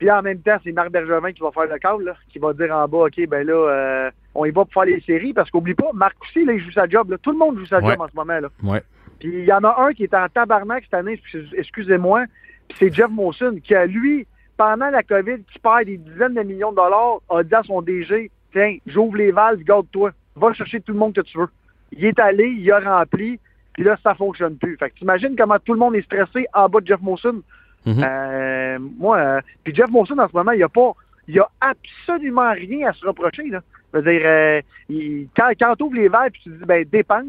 Puis 0.00 0.10
en 0.10 0.22
même 0.22 0.40
temps, 0.40 0.56
c'est 0.64 0.72
Marc 0.72 0.90
Bergevin 0.90 1.30
qui 1.32 1.42
va 1.42 1.50
faire 1.52 1.66
le 1.66 1.78
call, 1.78 2.02
là, 2.02 2.14
qui 2.32 2.38
va 2.38 2.54
dire 2.54 2.74
en 2.74 2.88
bas, 2.88 3.04
OK, 3.06 3.20
ben 3.28 3.46
là, 3.46 3.52
euh, 3.52 4.10
on 4.34 4.46
y 4.46 4.50
va 4.50 4.64
pour 4.64 4.72
faire 4.72 4.86
les 4.86 5.00
séries, 5.02 5.34
parce 5.34 5.50
qu'oublie 5.50 5.74
pas, 5.74 5.90
Marc 5.92 6.16
aussi, 6.22 6.42
là, 6.44 6.54
il 6.54 6.60
joue 6.60 6.70
sa 6.72 6.88
job, 6.88 7.10
là. 7.10 7.18
Tout 7.18 7.32
le 7.32 7.36
monde 7.38 7.58
joue 7.58 7.66
sa 7.66 7.80
Ouais. 7.80 7.90
job 7.92 8.00
en 8.00 8.08
ce 8.08 8.16
moment, 8.16 8.40
là. 8.40 8.48
Ouais. 8.62 8.82
Puis 9.18 9.28
il 9.28 9.44
y 9.44 9.52
en 9.52 9.62
a 9.62 9.76
un 9.82 9.92
qui 9.92 10.04
est 10.04 10.14
en 10.14 10.26
tabarnak 10.28 10.84
cette 10.84 10.94
année, 10.94 11.20
excusez-moi, 11.52 12.24
puis 12.68 12.78
c'est 12.80 12.94
Jeff 12.94 13.10
Monson, 13.10 13.58
qui 13.62 13.74
a, 13.74 13.84
lui, 13.84 14.26
pendant 14.56 14.88
la 14.88 15.02
COVID, 15.02 15.42
qui 15.52 15.58
perd 15.58 15.84
des 15.84 15.98
dizaines 15.98 16.34
de 16.34 16.42
millions 16.42 16.70
de 16.70 16.76
dollars, 16.76 17.18
a 17.28 17.42
dit 17.42 17.54
à 17.54 17.62
son 17.62 17.82
DG, 17.82 18.30
tiens, 18.52 18.78
j'ouvre 18.86 19.16
les 19.18 19.32
valves, 19.32 19.62
garde-toi, 19.62 20.12
va 20.36 20.52
chercher 20.54 20.80
tout 20.80 20.92
le 20.92 20.98
monde 20.98 21.12
que 21.14 21.20
tu 21.20 21.36
veux. 21.36 21.48
Il 21.92 22.04
est 22.06 22.18
allé, 22.18 22.46
il 22.46 22.72
a 22.72 22.80
rempli, 22.80 23.38
puis 23.74 23.84
là, 23.84 23.98
ça 24.02 24.14
fonctionne 24.14 24.56
plus. 24.56 24.76
Fait 24.78 24.88
que 24.88 24.94
t'imagines 24.96 25.36
comment 25.36 25.58
tout 25.58 25.74
le 25.74 25.78
monde 25.78 25.94
est 25.94 26.02
stressé 26.02 26.46
en 26.54 26.68
bas 26.70 26.80
de 26.80 26.86
Jeff 26.86 27.00
Monson. 27.02 27.42
Mhm. 27.86 28.04
Euh, 28.04 28.78
moi, 28.98 29.16
euh, 29.18 29.40
puis 29.64 29.74
Jeff 29.74 29.88
Monson, 29.90 30.18
en 30.18 30.28
ce 30.28 30.34
moment, 30.36 30.52
il 30.52 30.62
a 30.62 30.68
pas, 30.68 30.92
il 31.28 31.38
a 31.40 31.48
absolument 31.60 32.52
rien 32.52 32.88
à 32.88 32.92
se 32.92 33.06
reprocher, 33.06 33.44
là. 33.48 33.60
Je 33.92 33.98
veux 33.98 34.12
dire, 34.12 34.22
euh, 34.24 34.60
il- 34.88 35.28
quand, 35.36 35.48
quand 35.58 35.74
tu 35.76 35.82
ouvres 35.84 35.96
les 35.96 36.08
valves, 36.08 36.30
puis 36.32 36.42
tu 36.44 36.50
dis, 36.50 36.64
ben, 36.66 36.84
dépense, 36.90 37.24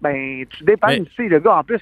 ben, 0.00 0.44
tu 0.50 0.64
dépenses, 0.64 0.90
Mais- 0.90 1.04
tu 1.04 1.14
sais, 1.16 1.28
le 1.28 1.38
gars, 1.40 1.56
en 1.58 1.64
plus, 1.64 1.80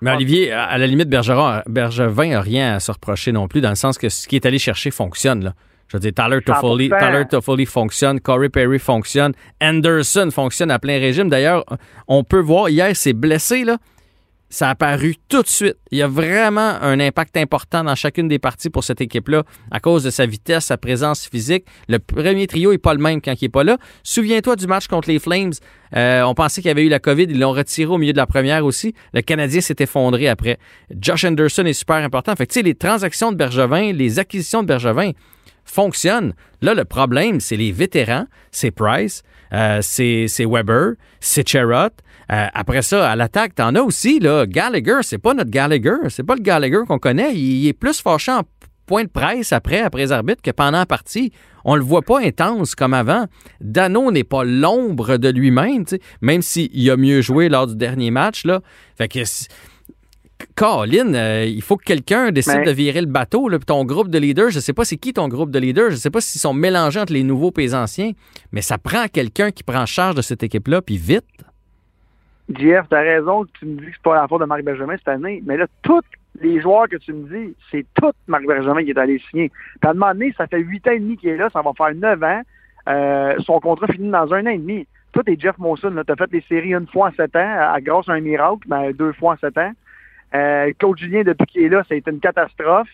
Mais 0.00 0.12
Olivier, 0.14 0.52
à 0.52 0.78
la 0.78 0.86
limite, 0.86 1.08
Bergeron, 1.08 1.60
Bergevin 1.66 2.28
n'a 2.28 2.40
rien 2.40 2.74
à 2.74 2.80
se 2.80 2.92
reprocher 2.92 3.32
non 3.32 3.48
plus, 3.48 3.60
dans 3.60 3.70
le 3.70 3.74
sens 3.74 3.98
que 3.98 4.08
ce 4.08 4.28
qui 4.28 4.36
est 4.36 4.46
allé 4.46 4.58
chercher 4.58 4.90
fonctionne. 4.92 5.42
Là. 5.42 5.54
Je 5.88 5.96
veux 5.96 6.00
dire, 6.00 6.12
Tyler 6.14 6.40
Toffoli, 6.40 6.88
100%. 6.88 6.98
Tyler 6.98 7.24
Toffoli 7.28 7.66
fonctionne, 7.66 8.20
Corey 8.20 8.48
Perry 8.48 8.78
fonctionne, 8.78 9.32
Anderson 9.60 10.28
fonctionne 10.30 10.70
à 10.70 10.78
plein 10.78 10.98
régime. 11.00 11.28
D'ailleurs, 11.28 11.64
on 12.06 12.22
peut 12.22 12.38
voir, 12.40 12.68
hier, 12.68 12.94
c'est 12.94 13.12
blessé, 13.12 13.64
là. 13.64 13.78
Ça 14.50 14.68
a 14.68 14.70
apparu 14.70 15.16
tout 15.28 15.42
de 15.42 15.48
suite. 15.48 15.76
Il 15.90 15.98
y 15.98 16.02
a 16.02 16.08
vraiment 16.08 16.80
un 16.80 16.98
impact 17.00 17.36
important 17.36 17.84
dans 17.84 17.94
chacune 17.94 18.28
des 18.28 18.38
parties 18.38 18.70
pour 18.70 18.82
cette 18.82 19.00
équipe-là 19.02 19.42
à 19.70 19.78
cause 19.78 20.04
de 20.04 20.10
sa 20.10 20.24
vitesse, 20.24 20.66
sa 20.66 20.78
présence 20.78 21.26
physique. 21.26 21.66
Le 21.86 21.98
premier 21.98 22.46
trio 22.46 22.72
n'est 22.72 22.78
pas 22.78 22.94
le 22.94 23.00
même 23.00 23.20
quand 23.20 23.34
il 23.38 23.44
n'est 23.44 23.48
pas 23.50 23.64
là. 23.64 23.76
Souviens-toi 24.04 24.56
du 24.56 24.66
match 24.66 24.86
contre 24.86 25.10
les 25.10 25.18
Flames. 25.18 25.52
Euh, 25.94 26.22
on 26.22 26.34
pensait 26.34 26.62
qu'il 26.62 26.68
y 26.68 26.72
avait 26.72 26.86
eu 26.86 26.88
la 26.88 26.98
COVID. 26.98 27.24
Ils 27.24 27.38
l'ont 27.38 27.52
retiré 27.52 27.92
au 27.92 27.98
milieu 27.98 28.12
de 28.12 28.18
la 28.18 28.26
première 28.26 28.64
aussi. 28.64 28.94
Le 29.12 29.20
Canadien 29.20 29.60
s'est 29.60 29.76
effondré 29.80 30.28
après. 30.28 30.58
Josh 30.98 31.24
Anderson 31.24 31.66
est 31.66 31.74
super 31.74 31.96
important. 31.96 32.34
Fait 32.34 32.46
que, 32.46 32.52
tu 32.52 32.60
sais, 32.60 32.62
les 32.62 32.74
transactions 32.74 33.32
de 33.32 33.36
Bergevin, 33.36 33.92
les 33.92 34.18
acquisitions 34.18 34.62
de 34.62 34.68
Bergevin 34.68 35.12
fonctionne. 35.66 36.32
Là, 36.62 36.72
le 36.72 36.84
problème, 36.84 37.40
c'est 37.40 37.56
les 37.56 37.72
vétérans, 37.72 38.26
c'est 38.50 38.70
Price, 38.70 39.22
euh, 39.52 39.80
c'est 39.82 40.26
c'est 40.26 40.46
Weber, 40.46 40.94
c'est 41.20 41.46
Cherrott. 41.46 41.92
Euh, 42.30 42.46
après 42.52 42.82
ça, 42.82 43.10
à 43.10 43.16
l'attaque, 43.16 43.54
t'en 43.54 43.74
as 43.74 43.80
aussi, 43.80 44.18
là, 44.20 44.44
Gallagher, 44.46 44.98
c'est 45.02 45.18
pas 45.18 45.32
notre 45.34 45.50
Gallagher, 45.50 45.96
c'est 46.10 46.24
pas 46.24 46.34
le 46.34 46.42
Gallagher 46.42 46.80
qu'on 46.86 46.98
connaît. 46.98 47.32
Il, 47.34 47.62
il 47.62 47.68
est 47.68 47.72
plus 47.72 48.00
fâché 48.00 48.32
en 48.32 48.42
point 48.86 49.04
de 49.04 49.08
presse 49.08 49.52
après, 49.52 49.80
après 49.80 50.02
les 50.02 50.12
arbitres, 50.12 50.42
que 50.42 50.50
pendant 50.50 50.78
la 50.78 50.86
partie. 50.86 51.32
On 51.64 51.74
le 51.76 51.82
voit 51.82 52.02
pas 52.02 52.20
intense 52.20 52.74
comme 52.74 52.94
avant. 52.94 53.26
Dano 53.60 54.10
n'est 54.10 54.24
pas 54.24 54.44
l'ombre 54.44 55.18
de 55.18 55.28
lui-même, 55.28 55.84
tu 55.84 55.96
sais, 55.96 56.00
même 56.22 56.40
s'il 56.40 56.90
a 56.90 56.96
mieux 56.96 57.20
joué 57.20 57.48
lors 57.50 57.66
du 57.66 57.76
dernier 57.76 58.10
match. 58.10 58.44
Là. 58.46 58.60
Fait 58.96 59.08
que 59.08 59.18
Colin, 60.54 61.14
euh, 61.14 61.44
il 61.46 61.62
faut 61.62 61.76
que 61.76 61.84
quelqu'un 61.84 62.30
décide 62.30 62.58
Mais- 62.58 62.64
de 62.66 62.70
virer 62.70 63.00
le 63.00 63.06
bateau. 63.06 63.48
Là, 63.48 63.58
puis 63.58 63.66
ton 63.66 63.84
groupe 63.84 64.08
de 64.08 64.18
leaders, 64.18 64.50
je 64.50 64.60
sais 64.60 64.72
pas 64.72 64.84
c'est 64.84 64.96
qui 64.96 65.12
ton 65.12 65.28
groupe 65.28 65.50
de 65.50 65.58
leaders, 65.58 65.90
je 65.90 65.96
sais 65.96 66.10
pas 66.10 66.20
s'ils 66.20 66.40
sont 66.40 66.54
mélangés 66.54 67.00
entre 67.00 67.12
les 67.12 67.24
nouveaux 67.24 67.52
et 67.58 67.60
les 67.62 67.74
anciens, 67.74 68.12
mais 68.52 68.62
ça 68.62 68.78
prend 68.78 69.06
quelqu'un 69.12 69.50
qui 69.50 69.62
prend 69.64 69.84
charge 69.84 70.14
de 70.14 70.22
cette 70.22 70.42
équipe-là, 70.42 70.80
puis 70.82 70.96
vite. 70.96 71.24
JF, 72.54 72.86
t'as 72.88 73.00
raison, 73.00 73.44
tu 73.58 73.66
me 73.66 73.76
dis 73.76 73.86
que 73.86 73.92
c'est 73.92 74.02
pas 74.02 74.14
la 74.14 74.26
faute 74.26 74.40
de 74.40 74.46
Marc 74.46 74.62
Benjamin 74.62 74.96
cette 74.96 75.08
année, 75.08 75.42
mais 75.44 75.56
là, 75.56 75.66
tous 75.82 76.02
les 76.40 76.60
joueurs 76.60 76.88
que 76.88 76.96
tu 76.96 77.12
me 77.12 77.28
dis, 77.28 77.54
c'est 77.70 77.84
tout 77.94 78.12
Marc 78.26 78.44
Benjamin 78.46 78.82
qui 78.84 78.90
est 78.90 78.98
allé 78.98 79.20
signer. 79.30 79.50
Puis 79.80 79.90
à 79.90 79.94
ça 80.36 80.46
fait 80.46 80.60
huit 80.60 80.86
ans 80.88 80.92
et 80.92 80.98
demi 80.98 81.16
qu'il 81.16 81.30
est 81.30 81.36
là, 81.36 81.50
ça 81.50 81.62
va 81.62 81.72
faire 81.76 81.94
neuf 81.94 82.22
ans. 82.22 82.42
Euh, 82.88 83.34
son 83.40 83.60
contrat 83.60 83.86
finit 83.88 84.10
dans 84.10 84.32
un 84.32 84.46
an 84.46 84.50
et 84.50 84.58
demi. 84.58 84.86
Toi, 85.12 85.22
t'es 85.24 85.36
Jeff 85.38 85.58
Monson, 85.58 85.92
t'as 86.06 86.16
fait 86.16 86.32
les 86.32 86.44
séries 86.48 86.74
une 86.74 86.86
fois 86.86 87.08
en 87.08 87.12
sept 87.12 87.34
ans, 87.36 87.72
à, 87.74 87.80
grâce 87.80 88.08
à 88.08 88.12
un 88.12 88.20
miracle, 88.20 88.66
mais 88.68 88.92
deux 88.92 89.12
fois 89.12 89.34
en 89.34 89.36
sept 89.36 89.56
ans. 89.58 89.72
Euh, 90.34 90.72
Claude 90.78 90.98
Julien, 90.98 91.22
depuis 91.22 91.46
qu'il 91.46 91.62
est 91.62 91.68
là, 91.68 91.82
ça 91.88 91.94
a 91.94 91.98
été 91.98 92.10
une 92.10 92.20
catastrophe. 92.20 92.88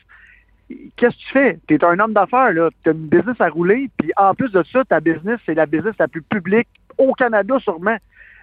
Qu'est-ce 0.96 1.16
que 1.16 1.20
tu 1.20 1.32
fais? 1.32 1.58
Tu 1.68 1.74
es 1.74 1.84
un 1.84 1.98
homme 1.98 2.12
d'affaires, 2.12 2.52
là. 2.52 2.70
Tu 2.82 2.90
as 2.90 2.92
une 2.92 3.06
business 3.08 3.40
à 3.40 3.48
rouler, 3.48 3.90
puis 3.98 4.10
en 4.16 4.34
plus 4.34 4.50
de 4.50 4.62
ça, 4.64 4.84
ta 4.84 5.00
business, 5.00 5.38
c'est 5.44 5.54
la 5.54 5.66
business 5.66 5.94
la 5.98 6.08
plus 6.08 6.22
publique 6.22 6.68
au 6.96 7.12
Canada, 7.12 7.58
sûrement. 7.60 7.96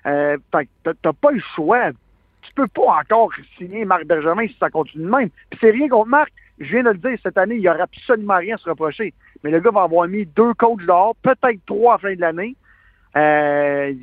Euh, 0.05 0.38
fait 0.51 0.65
que 0.84 0.91
t'as- 1.01 1.13
pas 1.13 1.31
le 1.31 1.39
choix. 1.55 1.91
Tu 2.41 2.53
peux 2.55 2.67
pas 2.67 3.00
encore 3.01 3.31
signer 3.58 3.86
Marc 3.86 4.05
Bergevin 4.05 4.48
si 4.48 4.55
ça 4.60 4.70
continue 4.70 5.05
de 5.05 5.10
même. 5.10 5.29
Puis 5.50 5.60
c'est 5.62 5.70
rien 5.72 5.88
contre 5.88 6.10
Marc. 6.10 6.31
Je 6.60 6.65
viens 6.72 6.84
de 6.84 6.89
le 6.89 6.98
dire, 6.98 7.17
cette 7.24 7.38
année, 7.38 7.55
il 7.55 7.62
n'y 7.62 7.70
aura 7.70 7.84
absolument 7.84 8.38
rien 8.38 8.55
à 8.55 8.58
se 8.58 8.70
reprocher. 8.70 9.13
Mais 9.43 9.51
le 9.51 9.60
gars 9.60 9.72
va 9.72 9.84
avoir 9.84 10.08
mis 10.08 10.25
deux 10.25 10.53
coachs 10.55 10.86
dehors, 10.86 11.15
peut-être 11.22 11.60
trois 11.65 11.93
à 11.93 11.96
la 11.96 12.00
fin 12.10 12.15
de 12.15 12.22
l'année. 12.22 12.55
Euh, 13.15 13.93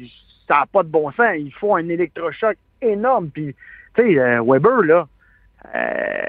ça 0.47 0.61
n'a 0.61 0.67
pas 0.67 0.83
de 0.83 0.88
bon 0.88 1.11
sens. 1.12 1.35
Il 1.38 1.52
faut 1.52 1.75
un 1.76 1.88
électrochoc 1.88 2.57
énorme. 2.81 3.28
Puis, 3.31 3.55
tu 3.95 4.02
sais, 4.02 4.19
euh, 4.19 4.43
Weber, 4.45 4.83
là, 4.83 5.07
euh, 5.75 6.23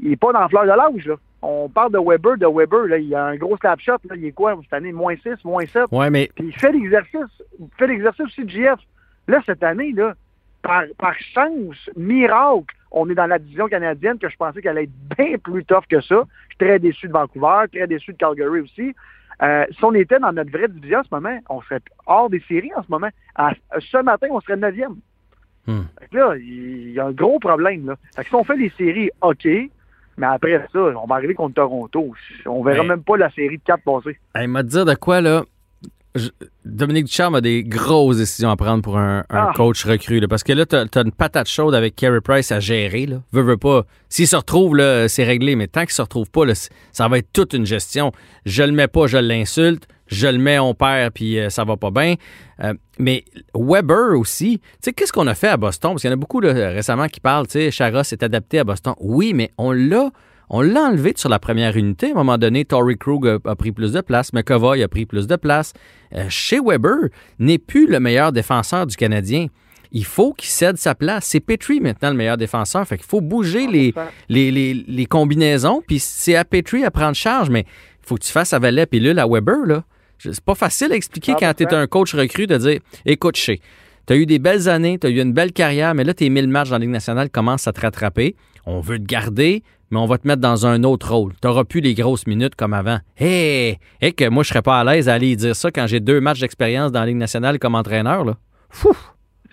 il 0.00 0.10
n'est 0.10 0.16
pas 0.16 0.32
dans 0.32 0.40
la 0.40 0.48
fleur 0.48 0.64
de 0.64 0.68
l'âge, 0.68 1.06
là. 1.06 1.14
On 1.40 1.68
parle 1.68 1.92
de 1.92 1.98
Weber, 1.98 2.36
de 2.36 2.46
Weber, 2.46 2.86
là. 2.86 2.98
Il 2.98 3.14
a 3.14 3.26
un 3.26 3.36
gros 3.36 3.56
slapshot, 3.58 3.92
là. 4.08 4.16
Il 4.16 4.24
est 4.26 4.32
quoi, 4.32 4.58
cette 4.62 4.72
année? 4.72 4.92
Moins 4.92 5.14
6, 5.16 5.44
moins 5.44 5.66
7. 5.66 5.84
Ouais, 5.92 6.10
mais 6.10 6.30
Puis 6.34 6.46
il 6.48 6.58
fait 6.58 6.72
l'exercice, 6.72 7.42
il 7.60 7.66
fait 7.78 7.86
l'exercice 7.86 8.24
aussi 8.26 8.44
de 8.44 8.50
JF. 8.50 8.80
Là, 9.28 9.40
cette 9.46 9.62
année, 9.62 9.92
là, 9.92 10.14
par, 10.62 10.82
par 10.98 11.14
chance, 11.34 11.90
miracle, 11.96 12.74
on 12.90 13.08
est 13.10 13.14
dans 13.14 13.26
la 13.26 13.38
division 13.38 13.68
canadienne 13.68 14.18
que 14.18 14.28
je 14.28 14.36
pensais 14.36 14.60
qu'elle 14.60 14.78
allait 14.78 14.84
être 14.84 15.16
bien 15.16 15.38
plus 15.38 15.64
tough 15.64 15.84
que 15.88 16.00
ça. 16.00 16.22
Je 16.48 16.56
suis 16.56 16.58
très 16.58 16.78
déçu 16.78 17.06
de 17.06 17.12
Vancouver, 17.12 17.64
très 17.72 17.86
déçu 17.86 18.12
de 18.12 18.18
Calgary 18.18 18.60
aussi. 18.60 18.94
Euh, 19.42 19.66
si 19.70 19.84
on 19.84 19.94
était 19.94 20.18
dans 20.18 20.32
notre 20.32 20.50
vraie 20.50 20.66
division 20.68 20.98
en 20.98 21.04
ce 21.04 21.08
moment, 21.12 21.38
on 21.48 21.62
serait 21.62 21.80
hors 22.06 22.28
des 22.28 22.42
séries 22.48 22.72
en 22.74 22.82
ce 22.82 22.90
moment. 22.90 23.08
À- 23.36 23.52
ce 23.78 24.02
matin, 24.02 24.26
on 24.30 24.40
serait 24.40 24.56
neuvième. 24.56 24.96
Hmm. 25.66 25.82
Là, 26.12 26.34
il 26.38 26.92
y 26.92 26.98
a 26.98 27.06
un 27.06 27.12
gros 27.12 27.38
problème. 27.38 27.86
Là. 27.86 27.96
Fait 28.16 28.22
que 28.22 28.28
si 28.28 28.34
on 28.34 28.42
fait 28.42 28.56
les 28.56 28.70
séries, 28.70 29.10
OK, 29.20 29.46
mais 30.16 30.26
après 30.26 30.66
ça, 30.72 30.78
on 30.80 31.06
va 31.06 31.16
arriver 31.16 31.34
contre 31.34 31.54
Toronto. 31.56 32.14
On 32.46 32.62
verra 32.64 32.82
même 32.88 33.02
pas 33.04 33.16
la 33.16 33.30
série 33.30 33.58
de 33.58 33.62
quatre 33.62 33.84
passer. 33.84 34.18
Elle 34.34 34.48
m'a 34.48 34.62
dit 34.62 34.84
de 34.84 34.94
quoi, 34.94 35.20
là? 35.20 35.44
Je- 36.14 36.28
Dominique 36.64 37.06
Ducharme 37.06 37.34
a 37.36 37.40
des 37.40 37.64
grosses 37.64 38.18
décisions 38.18 38.50
à 38.50 38.56
prendre 38.56 38.82
pour 38.82 38.98
un, 38.98 39.20
un 39.20 39.48
Ah. 39.48 39.52
coach 39.54 39.84
recru. 39.84 40.20
là, 40.20 40.28
parce 40.28 40.42
que 40.42 40.52
là, 40.52 40.66
t'as 40.66 40.84
as 40.94 41.00
une 41.02 41.12
patate 41.12 41.48
chaude 41.48 41.74
avec 41.74 41.96
Carey 41.96 42.20
Price 42.20 42.50
à 42.52 42.60
gérer. 42.60 43.06
Là. 43.06 43.22
Veux, 43.32 43.42
veux 43.42 43.56
pas. 43.56 43.84
S'il 44.08 44.26
se 44.28 44.36
retrouve, 44.36 44.76
c'est 45.08 45.24
réglé. 45.24 45.56
Mais 45.56 45.66
tant 45.66 45.82
qu'il 45.82 45.92
se 45.92 46.02
retrouve 46.02 46.30
pas, 46.30 46.44
là, 46.44 46.52
ça 46.92 47.08
va 47.08 47.18
être 47.18 47.32
toute 47.32 47.52
une 47.54 47.66
gestion. 47.66 48.12
Je 48.46 48.62
le 48.62 48.72
mets 48.72 48.88
pas, 48.88 49.06
je 49.06 49.18
l'insulte. 49.18 49.86
Je 50.10 50.26
le 50.26 50.38
mets, 50.38 50.58
on 50.58 50.72
perd, 50.72 51.12
puis 51.12 51.38
euh, 51.38 51.50
ça 51.50 51.64
va 51.64 51.76
pas 51.76 51.90
bien. 51.90 52.14
Euh, 52.64 52.72
mais 52.98 53.24
Weber 53.54 54.18
aussi, 54.18 54.58
tu 54.58 54.64
sais, 54.80 54.92
qu'est-ce 54.94 55.12
qu'on 55.12 55.26
a 55.26 55.34
fait 55.34 55.48
à 55.48 55.58
Boston? 55.58 55.90
Parce 55.90 56.00
qu'il 56.00 56.08
y 56.08 56.12
en 56.12 56.16
a 56.16 56.18
beaucoup 56.18 56.40
là, 56.40 56.52
récemment 56.70 57.08
qui 57.08 57.20
parlent, 57.20 57.46
tu 57.46 57.52
sais, 57.52 57.70
Chara 57.70 58.04
s'est 58.04 58.24
adapté 58.24 58.58
à 58.58 58.64
Boston. 58.64 58.94
Oui, 59.00 59.34
mais 59.34 59.50
on 59.58 59.70
l'a 59.72 60.10
on 60.50 60.60
l'a 60.62 60.82
enlevé 60.82 61.12
sur 61.16 61.28
la 61.28 61.38
première 61.38 61.76
unité. 61.76 62.08
À 62.08 62.10
un 62.12 62.14
moment 62.14 62.38
donné, 62.38 62.64
Tory 62.64 62.96
Krug 62.96 63.26
a, 63.26 63.38
a 63.44 63.54
pris 63.56 63.72
plus 63.72 63.92
de 63.92 64.00
place, 64.00 64.32
McAvoy 64.32 64.82
a 64.82 64.88
pris 64.88 65.06
plus 65.06 65.26
de 65.26 65.36
place. 65.36 65.72
Euh, 66.14 66.26
chez 66.28 66.58
Weber 66.60 67.08
n'est 67.38 67.58
plus 67.58 67.86
le 67.86 68.00
meilleur 68.00 68.32
défenseur 68.32 68.86
du 68.86 68.96
Canadien. 68.96 69.46
Il 69.92 70.04
faut 70.04 70.32
qu'il 70.34 70.48
cède 70.50 70.76
sa 70.76 70.94
place. 70.94 71.24
C'est 71.26 71.40
Petrie 71.40 71.80
maintenant 71.80 72.10
le 72.10 72.16
meilleur 72.16 72.36
défenseur. 72.36 72.86
Fait 72.86 72.96
qu'il 72.98 73.06
faut 73.06 73.20
bouger 73.22 73.66
les, 73.66 73.94
les, 74.28 74.50
les, 74.50 74.74
les 74.74 75.06
combinaisons. 75.06 75.82
Puis 75.86 75.98
c'est 75.98 76.36
à 76.36 76.44
Petrie 76.44 76.84
à 76.84 76.90
prendre 76.90 77.14
charge, 77.16 77.48
mais 77.48 77.60
il 77.62 78.06
faut 78.06 78.16
que 78.16 78.24
tu 78.24 78.32
fasses 78.32 78.52
à 78.52 78.58
valet 78.58 78.86
pilule 78.86 79.18
à 79.18 79.26
Weber. 79.26 79.64
là. 79.66 79.84
C'est 80.18 80.40
pas 80.40 80.54
facile 80.54 80.92
à 80.92 80.96
expliquer 80.96 81.34
quand 81.38 81.52
tu 81.54 81.62
es 81.62 81.72
un 81.74 81.86
coach 81.86 82.14
recru 82.14 82.46
de 82.46 82.56
dire 82.56 82.80
Écoute, 83.06 83.36
chez, 83.36 83.60
tu 84.06 84.12
as 84.12 84.16
eu 84.16 84.26
des 84.26 84.38
belles 84.38 84.68
années, 84.68 84.98
tu 84.98 85.06
as 85.06 85.10
eu 85.10 85.20
une 85.20 85.32
belle 85.32 85.52
carrière, 85.52 85.94
mais 85.94 86.04
là, 86.04 86.12
tes 86.12 86.28
1000 86.28 86.48
matchs 86.48 86.70
dans 86.70 86.74
la 86.76 86.80
Ligue 86.80 86.90
nationale 86.90 87.30
commencent 87.30 87.68
à 87.68 87.72
te 87.72 87.80
rattraper. 87.80 88.34
On 88.66 88.80
veut 88.80 88.98
te 88.98 89.04
garder, 89.04 89.62
mais 89.90 89.98
on 89.98 90.06
va 90.06 90.18
te 90.18 90.26
mettre 90.26 90.40
dans 90.40 90.66
un 90.66 90.82
autre 90.84 91.12
rôle. 91.14 91.32
Tu 91.40 91.46
n'auras 91.46 91.64
plus 91.64 91.80
les 91.80 91.94
grosses 91.94 92.26
minutes 92.26 92.54
comme 92.54 92.74
avant. 92.74 92.98
Hé, 93.18 93.78
hey, 94.00 94.14
que 94.14 94.28
moi, 94.28 94.42
je 94.42 94.48
serais 94.48 94.62
pas 94.62 94.80
à 94.80 94.84
l'aise 94.84 95.08
à 95.08 95.14
aller 95.14 95.34
dire 95.36 95.54
ça 95.56 95.70
quand 95.70 95.86
j'ai 95.86 96.00
deux 96.00 96.20
matchs 96.20 96.40
d'expérience 96.40 96.92
dans 96.92 97.00
la 97.00 97.06
Ligue 97.06 97.16
nationale 97.16 97.58
comme 97.58 97.74
entraîneur. 97.74 98.24
Là. 98.24 98.34
Fou! 98.70 98.92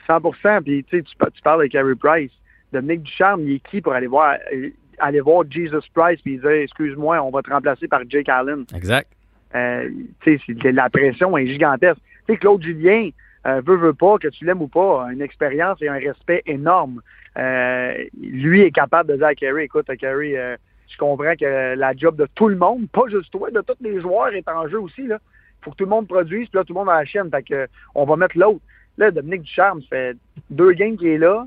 100% 0.07 0.61
Puis 0.63 0.83
tu 0.83 1.03
tu 1.03 1.15
pa- 1.17 1.29
tu 1.31 1.41
parles 1.41 1.63
de 1.63 1.67
Carey 1.67 1.95
Price. 1.99 2.31
Dominique 2.71 3.03
Ducharme, 3.03 3.41
il 3.41 3.53
est 3.55 3.67
qui 3.69 3.81
pour 3.81 3.93
aller 3.93 4.07
voir 4.07 4.35
euh, 4.53 4.69
aller 4.99 5.19
voir 5.21 5.43
Jesus 5.49 5.87
Price 5.93 6.19
puis 6.21 6.37
dire 6.37 6.49
excuse-moi, 6.49 7.21
on 7.23 7.29
va 7.31 7.41
te 7.41 7.49
remplacer 7.49 7.87
par 7.87 8.01
Jake 8.07 8.29
Allen? 8.29 8.65
Exact. 8.75 9.09
Euh, 9.55 9.89
tu 10.21 10.37
sais, 10.37 10.53
c'est- 10.61 10.71
la 10.71 10.89
pression 10.89 11.37
est 11.37 11.47
gigantesque. 11.47 11.99
Tu 12.27 12.33
sais, 12.33 12.37
Claude 12.39 12.61
Julien 12.61 13.09
euh, 13.45 13.61
veut, 13.65 13.75
veut 13.75 13.93
pas, 13.93 14.17
que 14.17 14.27
tu 14.27 14.45
l'aimes 14.45 14.61
ou 14.61 14.67
pas, 14.67 15.07
une 15.11 15.21
expérience 15.21 15.81
et 15.81 15.87
un 15.87 15.99
respect 15.99 16.41
énorme. 16.45 17.01
Euh, 17.37 17.93
lui 18.19 18.61
est 18.61 18.71
capable 18.71 19.11
de 19.11 19.17
dire 19.17 19.27
à 19.27 19.35
Carey, 19.35 19.65
écoute, 19.65 19.85
Carey, 19.97 20.37
euh, 20.37 20.55
je 20.87 20.97
comprends 20.97 21.35
que 21.35 21.75
la 21.75 21.95
job 21.95 22.15
de 22.15 22.27
tout 22.33 22.47
le 22.47 22.55
monde, 22.55 22.89
pas 22.89 23.07
juste 23.09 23.31
toi, 23.31 23.51
de 23.51 23.61
tous 23.61 23.75
les 23.81 23.99
joueurs 23.99 24.33
est 24.33 24.47
en 24.47 24.67
jeu 24.67 24.79
aussi. 24.79 25.07
Là. 25.07 25.19
faut 25.61 25.71
que 25.71 25.77
tout 25.77 25.83
le 25.83 25.89
monde 25.89 26.07
produise, 26.07 26.47
puis 26.49 26.57
là, 26.57 26.63
tout 26.63 26.73
le 26.73 26.79
monde 26.79 26.89
a 26.89 26.99
la 26.99 27.05
chaîne. 27.05 27.29
Fait 27.29 27.69
on 27.93 28.05
va 28.05 28.15
mettre 28.15 28.37
l'autre. 28.37 28.61
Là, 28.97 29.11
Dominique 29.11 29.41
Ducharme, 29.41 29.81
ça 29.81 29.87
fait 29.89 30.17
deux 30.49 30.71
games 30.71 30.95
qu'il 30.97 31.07
est 31.07 31.17
là. 31.17 31.45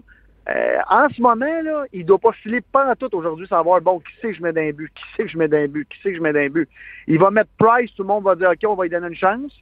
Euh, 0.49 0.79
en 0.89 1.09
ce 1.11 1.21
moment, 1.21 1.63
là, 1.63 1.85
il 1.93 2.07
doit 2.07 2.19
pas 2.19 2.33
filer 2.33 2.63
pas 2.63 2.91
en 2.91 2.95
tout 2.95 3.15
aujourd'hui, 3.15 3.47
savoir, 3.47 3.81
bon, 3.83 3.99
qui 4.01 4.13
c'est 4.21 4.29
que 4.29 4.35
je 4.35 4.43
mets 4.43 4.53
d'un 4.53 4.71
but, 4.71 4.91
qui 4.95 5.03
c'est 5.17 5.25
que 5.25 5.29
je 5.29 5.37
mets 5.37 5.49
d'un 5.49 5.67
but, 5.67 5.87
qui 5.89 5.99
c'est 6.03 6.11
que 6.11 6.17
je 6.17 6.23
mets 6.23 6.33
d'un 6.33 6.49
but. 6.49 6.69
Il 7.07 7.19
va 7.19 7.31
mettre 7.31 7.51
Price, 7.59 7.95
tout 7.95 8.03
le 8.03 8.09
monde 8.09 8.25
va 8.25 8.35
dire, 8.35 8.51
OK, 8.51 8.59
on 8.67 8.75
va 8.75 8.85
lui 8.85 8.91
donner 8.91 9.09
une 9.09 9.15
chance, 9.15 9.53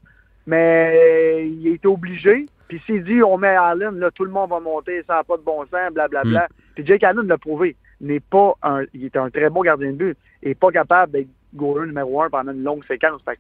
mais 0.47 1.49
il 1.49 1.69
est 1.69 1.87
obligé. 1.87 2.47
Puis 2.69 2.83
s'il 2.85 3.05
dit, 3.05 3.23
on 3.23 3.39
met 3.39 3.55
Allen, 3.57 3.99
là, 3.99 4.11
tout 4.11 4.25
le 4.25 4.31
monde 4.31 4.51
va 4.51 4.61
monter, 4.61 5.03
ça 5.07 5.15
n'a 5.15 5.25
pas 5.25 5.37
de 5.37 5.43
bon 5.43 5.65
sens, 5.67 5.93
blablabla. 5.93 6.49
Puis 6.75 6.85
Jake 6.85 7.05
Allen 7.05 7.27
l'a 7.27 7.39
prouvé. 7.39 7.77
Il 8.01 8.09
n'est 8.09 8.21
pas 8.21 8.55
un, 8.63 8.83
il 8.93 9.05
est 9.05 9.17
un 9.17 9.31
très 9.31 9.49
bon 9.51 9.63
gardien 9.63 9.93
de 9.93 9.97
but. 9.97 10.19
Il 10.43 10.49
n'est 10.49 10.55
pas 10.55 10.71
capable 10.71 11.13
d'être 11.13 11.29
goaler 11.55 11.87
numéro 11.87 12.23
un 12.23 12.29
pendant 12.29 12.53
une 12.53 12.63
longue 12.63 12.85
séquence. 12.87 13.23
Fait 13.25 13.39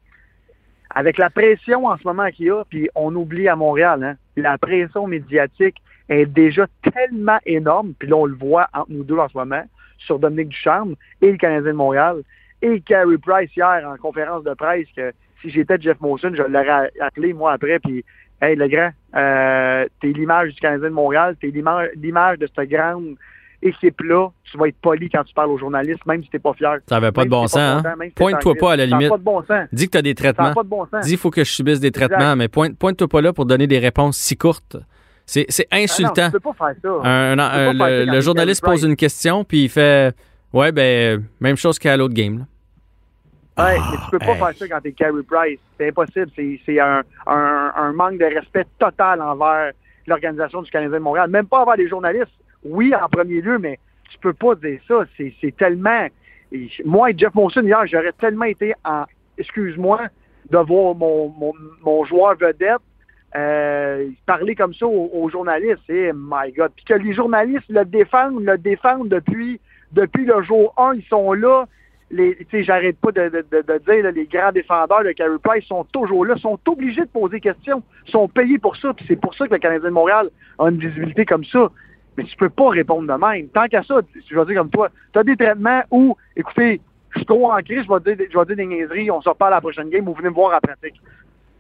avec 0.90 1.18
la 1.18 1.30
pression 1.30 1.86
en 1.86 1.96
ce 1.98 2.04
moment 2.04 2.30
qu'il 2.30 2.46
y 2.46 2.50
a, 2.50 2.64
puis 2.64 2.88
on 2.94 3.14
oublie 3.14 3.48
à 3.48 3.56
Montréal, 3.56 4.02
hein, 4.02 4.16
la 4.36 4.56
pression 4.56 5.06
médiatique 5.06 5.76
est 6.08 6.26
déjà 6.26 6.66
tellement 6.94 7.38
énorme, 7.44 7.92
puis 7.98 8.08
là 8.08 8.16
on 8.16 8.26
le 8.26 8.36
voit 8.36 8.68
entre 8.72 8.90
nous 8.90 9.04
deux 9.04 9.18
en 9.18 9.28
ce 9.28 9.36
moment, 9.36 9.62
sur 9.98 10.18
Dominique 10.18 10.50
Ducharme 10.50 10.94
et 11.20 11.32
le 11.32 11.36
Canadien 11.36 11.72
de 11.72 11.76
Montréal, 11.76 12.22
et 12.62 12.80
Carey 12.80 13.18
Price 13.18 13.54
hier 13.56 13.86
en 13.86 13.96
conférence 13.96 14.44
de 14.44 14.54
presse, 14.54 14.86
que 14.96 15.12
si 15.48 15.54
j'étais 15.54 15.76
Jeff 15.80 16.00
Molson, 16.00 16.32
je 16.34 16.42
l'aurais 16.42 16.90
appelé 17.00 17.32
moi 17.32 17.52
après, 17.52 17.78
puis 17.78 18.04
Hey 18.42 18.54
le 18.54 18.68
grand, 18.68 18.90
euh, 19.16 19.86
t'es 20.02 20.08
l'image 20.08 20.52
du 20.54 20.60
Canadien 20.60 20.88
de 20.90 20.94
Montréal, 20.94 21.36
t'es 21.40 21.46
l'image 21.46 22.38
de 22.38 22.46
cette 22.54 22.68
grande 22.68 23.14
équipe-là, 23.62 24.28
tu 24.44 24.58
vas 24.58 24.68
être 24.68 24.76
poli 24.82 25.08
quand 25.08 25.24
tu 25.24 25.32
parles 25.32 25.48
aux 25.50 25.56
journalistes, 25.58 26.04
même 26.06 26.22
si 26.22 26.28
t'es 26.28 26.38
pas 26.38 26.52
fier. 26.52 26.76
Ça 26.86 26.96
n'avait 26.96 27.12
pas 27.12 27.24
de 27.24 27.30
bon 27.30 27.46
si 27.46 27.54
sens. 27.54 27.84
Hein? 27.86 27.94
Pointe-toi 28.14 28.54
pas 28.60 28.72
à 28.72 28.76
la 28.76 28.84
limite. 28.86 29.08
pas 29.08 29.16
de 29.16 29.22
bon 29.22 29.42
sens. 29.42 29.66
Dis 29.72 29.86
que 29.86 29.92
tu 29.92 29.98
as 29.98 30.02
des 30.02 30.14
traitements. 30.14 30.52
pas 30.52 30.62
de 30.62 30.68
bon 30.68 30.86
sens. 30.86 31.04
Dis 31.04 31.10
qu'il 31.12 31.18
faut 31.18 31.30
que 31.30 31.42
je 31.44 31.50
subisse 31.50 31.80
des 31.80 31.88
Exact. 31.88 32.08
traitements, 32.08 32.36
mais 32.36 32.48
pointe- 32.48 32.76
pointe-toi 32.76 33.08
pas 33.08 33.20
là 33.22 33.32
pour 33.32 33.46
donner 33.46 33.66
des 33.66 33.78
réponses 33.78 34.18
si 34.18 34.36
courtes. 34.36 34.76
C'est 35.24 35.46
Ah 35.70 35.78
non, 35.78 35.82
insultant. 35.84 36.26
tu 36.26 36.32
peux 36.32 36.40
pas 36.40 36.52
faire 36.52 36.74
ça. 36.82 36.88
Un- 37.08 37.32
un- 37.32 37.32
Tu 37.32 37.36
peux 37.36 37.42
un- 37.42 37.78
pas 37.78 37.86
faire 37.88 38.06
ça 38.06 38.12
le, 38.14 38.20
journaliste 38.20 38.62
pose 38.64 38.84
une 38.84 38.96
question, 38.96 39.44
puis 39.44 39.64
il 39.64 39.68
fait 39.70 40.14
Ouais, 40.52 40.70
ben, 40.72 41.24
même 41.40 41.56
chose 41.56 41.78
qu'à 41.78 41.96
l'autre 41.96 42.14
game. 42.14 42.38
là. 42.40 42.44
Ouais, 43.58 43.78
mais 43.90 43.96
tu 44.04 44.10
peux 44.10 44.18
pas 44.18 44.32
hey. 44.32 44.38
faire 44.38 44.56
ça 44.56 44.68
quand 44.68 44.80
t'es 44.82 44.92
Carey 44.92 45.22
Price. 45.26 45.58
C'est 45.78 45.88
impossible. 45.88 46.30
C'est 46.36 46.60
c'est 46.66 46.78
un, 46.78 47.02
un, 47.26 47.72
un 47.74 47.92
manque 47.92 48.18
de 48.18 48.26
respect 48.26 48.66
total 48.78 49.22
envers 49.22 49.72
l'organisation 50.06 50.62
du 50.62 50.70
Canadien 50.70 50.98
de 50.98 51.02
Montréal. 51.02 51.30
Même 51.30 51.46
pas 51.46 51.62
envers 51.62 51.76
les 51.76 51.88
journalistes. 51.88 52.32
Oui, 52.64 52.92
en 52.94 53.08
premier 53.08 53.40
lieu, 53.40 53.58
mais 53.58 53.78
tu 54.10 54.18
peux 54.18 54.32
pas 54.32 54.54
dire 54.56 54.80
ça. 54.86 55.04
C'est 55.16 55.32
c'est 55.40 55.56
tellement... 55.56 56.06
Moi 56.84 57.10
et 57.10 57.18
Jeff 57.18 57.34
Monson, 57.34 57.62
hier, 57.62 57.86
j'aurais 57.86 58.12
tellement 58.12 58.44
été 58.44 58.74
en 58.84 59.04
excuse-moi, 59.38 60.02
de 60.50 60.58
voir 60.58 60.94
mon, 60.94 61.28
mon, 61.28 61.52
mon 61.82 62.04
joueur 62.04 62.36
vedette 62.36 62.80
euh, 63.36 64.08
parler 64.24 64.54
comme 64.54 64.72
ça 64.72 64.86
aux, 64.86 65.10
aux 65.12 65.28
journalistes. 65.28 65.88
Et 65.88 66.12
my 66.14 66.52
God. 66.52 66.72
Puis 66.76 66.84
que 66.84 66.94
les 66.94 67.12
journalistes 67.12 67.68
le 67.68 67.84
défendent, 67.84 68.42
le 68.42 68.56
défendent 68.56 69.08
depuis, 69.08 69.60
depuis 69.92 70.24
le 70.24 70.42
jour 70.42 70.72
1. 70.76 70.94
Ils 70.94 71.04
sont 71.04 71.32
là. 71.32 71.66
J'arrête 72.10 72.98
pas 72.98 73.10
de, 73.10 73.28
dire, 73.30 74.12
les 74.12 74.26
grands 74.26 74.52
défendeurs 74.52 75.02
de 75.02 75.12
Carey 75.12 75.38
Price 75.42 75.64
sont 75.64 75.84
toujours 75.92 76.24
là, 76.24 76.36
sont 76.36 76.58
obligés 76.66 77.02
de 77.02 77.08
poser 77.08 77.36
des 77.36 77.40
questions, 77.40 77.82
sont 78.06 78.28
payés 78.28 78.58
pour 78.58 78.76
ça, 78.76 78.94
puis 78.94 79.04
c'est 79.08 79.20
pour 79.20 79.34
ça 79.34 79.46
que 79.48 79.54
le 79.54 79.58
Canadien 79.58 79.88
de 79.88 79.94
Montréal 79.94 80.30
a 80.58 80.68
une 80.68 80.78
visibilité 80.78 81.24
comme 81.24 81.44
ça. 81.44 81.70
Mais 82.16 82.24
tu 82.24 82.36
peux 82.36 82.48
pas 82.48 82.70
répondre 82.70 83.12
de 83.12 83.26
même. 83.26 83.48
Tant 83.48 83.66
qu'à 83.66 83.82
ça, 83.82 84.00
je 84.14 84.34
vais 84.34 84.44
dire 84.46 84.56
comme 84.56 84.70
toi, 84.70 84.88
tu 85.12 85.18
as 85.18 85.24
des 85.24 85.36
traitements 85.36 85.82
où, 85.90 86.16
écoutez, 86.36 86.80
je 87.10 87.18
suis 87.18 87.26
trop 87.26 87.52
vais 87.54 87.62
dire, 87.62 88.26
je 88.30 88.38
vais 88.38 88.44
dire 88.46 88.56
des 88.56 88.66
niaiseries, 88.66 89.10
on 89.10 89.20
se 89.20 89.28
reparle 89.28 89.54
à 89.54 89.56
la 89.56 89.60
prochaine 89.60 89.90
game, 89.90 90.04
vous 90.04 90.14
venez 90.14 90.28
me 90.28 90.34
voir 90.34 90.54
à 90.54 90.60
pratique. 90.60 91.00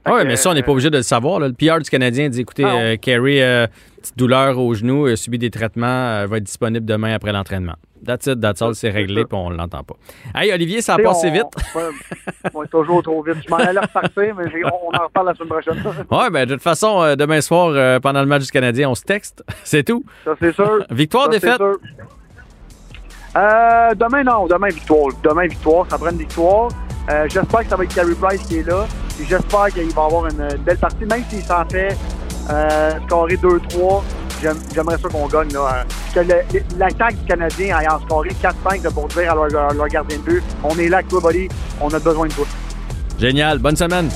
Fait 0.06 0.12
Oui, 0.12 0.20
mais 0.26 0.36
ça, 0.36 0.50
on 0.50 0.54
n'est 0.54 0.62
pas 0.62 0.72
obligé 0.72 0.88
de 0.90 0.96
le 0.96 1.02
savoir. 1.02 1.40
là. 1.40 1.48
Le 1.48 1.54
PR 1.54 1.80
du 1.80 1.90
Canadien 1.90 2.28
dit 2.28 2.40
écoutez, 2.40 2.64
Ah 2.64 2.72
non. 2.72 2.78
euh, 2.80 2.96
euh, 3.06 3.66
petite 4.00 4.16
douleur 4.18 4.58
au 4.58 4.72
genou, 4.74 5.06
a 5.06 5.16
subi 5.16 5.38
des 5.38 5.50
traitements, 5.50 5.86
euh, 5.86 6.26
va 6.26 6.36
être 6.38 6.44
disponible 6.44 6.86
demain 6.86 7.12
après 7.14 7.32
l'entraînement. 7.32 7.74
That's 8.04 8.26
it, 8.26 8.40
that's 8.40 8.62
all, 8.62 8.74
c'est 8.74 8.90
réglé, 8.90 9.24
puis 9.24 9.36
on 9.36 9.50
l'entend 9.50 9.82
pas. 9.82 9.94
Hey, 10.34 10.52
Olivier, 10.52 10.80
ça 10.80 10.94
a 10.94 10.98
passé 10.98 11.28
on- 11.28 11.32
vite. 11.32 11.44
Ouais, 11.74 12.50
ouais, 12.54 12.66
toujours 12.68 13.02
trop 13.02 13.22
vite. 13.22 13.36
Je 13.44 13.50
m'en 13.50 13.56
allais 13.56 13.80
repartir, 13.80 14.34
mais 14.36 14.44
on 14.64 14.94
en 14.96 15.04
reparle 15.04 15.26
la 15.26 15.34
semaine 15.34 15.48
prochaine. 15.48 15.82
Ouais, 16.10 16.30
ben 16.30 16.46
de 16.46 16.54
toute 16.54 16.62
façon, 16.62 17.16
demain 17.16 17.40
soir, 17.40 18.00
pendant 18.00 18.20
le 18.20 18.26
match 18.26 18.44
du 18.44 18.50
Canadien, 18.52 18.90
on 18.90 18.94
se 18.94 19.02
texte. 19.02 19.42
C'est 19.64 19.82
tout. 19.82 20.04
Ça, 20.24 20.32
c'est 20.40 20.54
sûr. 20.54 20.84
Victoire, 20.90 21.24
Ça, 21.24 21.30
défaite? 21.30 21.56
sûr. 21.56 21.78
Euh, 23.36 23.94
demain, 23.94 24.22
non. 24.22 24.46
Demain, 24.46 24.68
victoire. 24.68 25.08
Demain, 25.22 25.46
victoire. 25.46 25.86
Ça 25.90 25.98
prend 25.98 26.10
une 26.10 26.18
victoire. 26.18 26.68
Euh, 27.08 27.26
j'espère 27.28 27.60
que 27.60 27.68
ça 27.68 27.76
va 27.76 27.84
être 27.84 27.94
Carey 27.94 28.14
Price 28.20 28.40
qui 28.42 28.58
est 28.58 28.66
là. 28.66 28.86
J'espère 29.28 29.66
qu'il 29.72 29.90
va 29.94 30.04
avoir 30.04 30.26
une, 30.26 30.48
belle 30.64 30.78
partie, 30.78 31.04
même 31.04 31.22
s'il 31.30 31.42
s'en 31.44 31.64
fait 31.70 31.96
euh, 32.50 32.90
scorer 33.06 33.36
2-3. 33.36 34.02
j'aime- 34.42 34.58
J'aimerais 34.74 34.98
ça 34.98 35.08
qu'on 35.08 35.26
gagne. 35.26 35.52
Là, 35.52 35.84
Euh, 36.16 36.22
que 36.22 36.58
l'attaque 36.78 37.16
du 37.16 37.26
Canadien 37.26 37.78
en 37.90 38.00
scoré 38.00 38.30
4-5 38.42 38.82
là, 38.82 38.90
pour 38.90 39.06
dire 39.08 39.30
à 39.32 39.34
leur, 39.34 39.88
gardien 39.88 40.16
de 40.18 40.22
but 40.22 40.42
on 40.64 40.76
est 40.78 40.88
là 40.88 40.98
avec 40.98 41.08
toi. 41.08 41.20
On 41.80 41.88
a 41.92 41.98
besoin 41.98 42.26
de 42.26 42.32
toi. 42.32 42.46
Génial. 43.18 43.58
Bonne 43.58 43.76
semaine. 43.76 44.08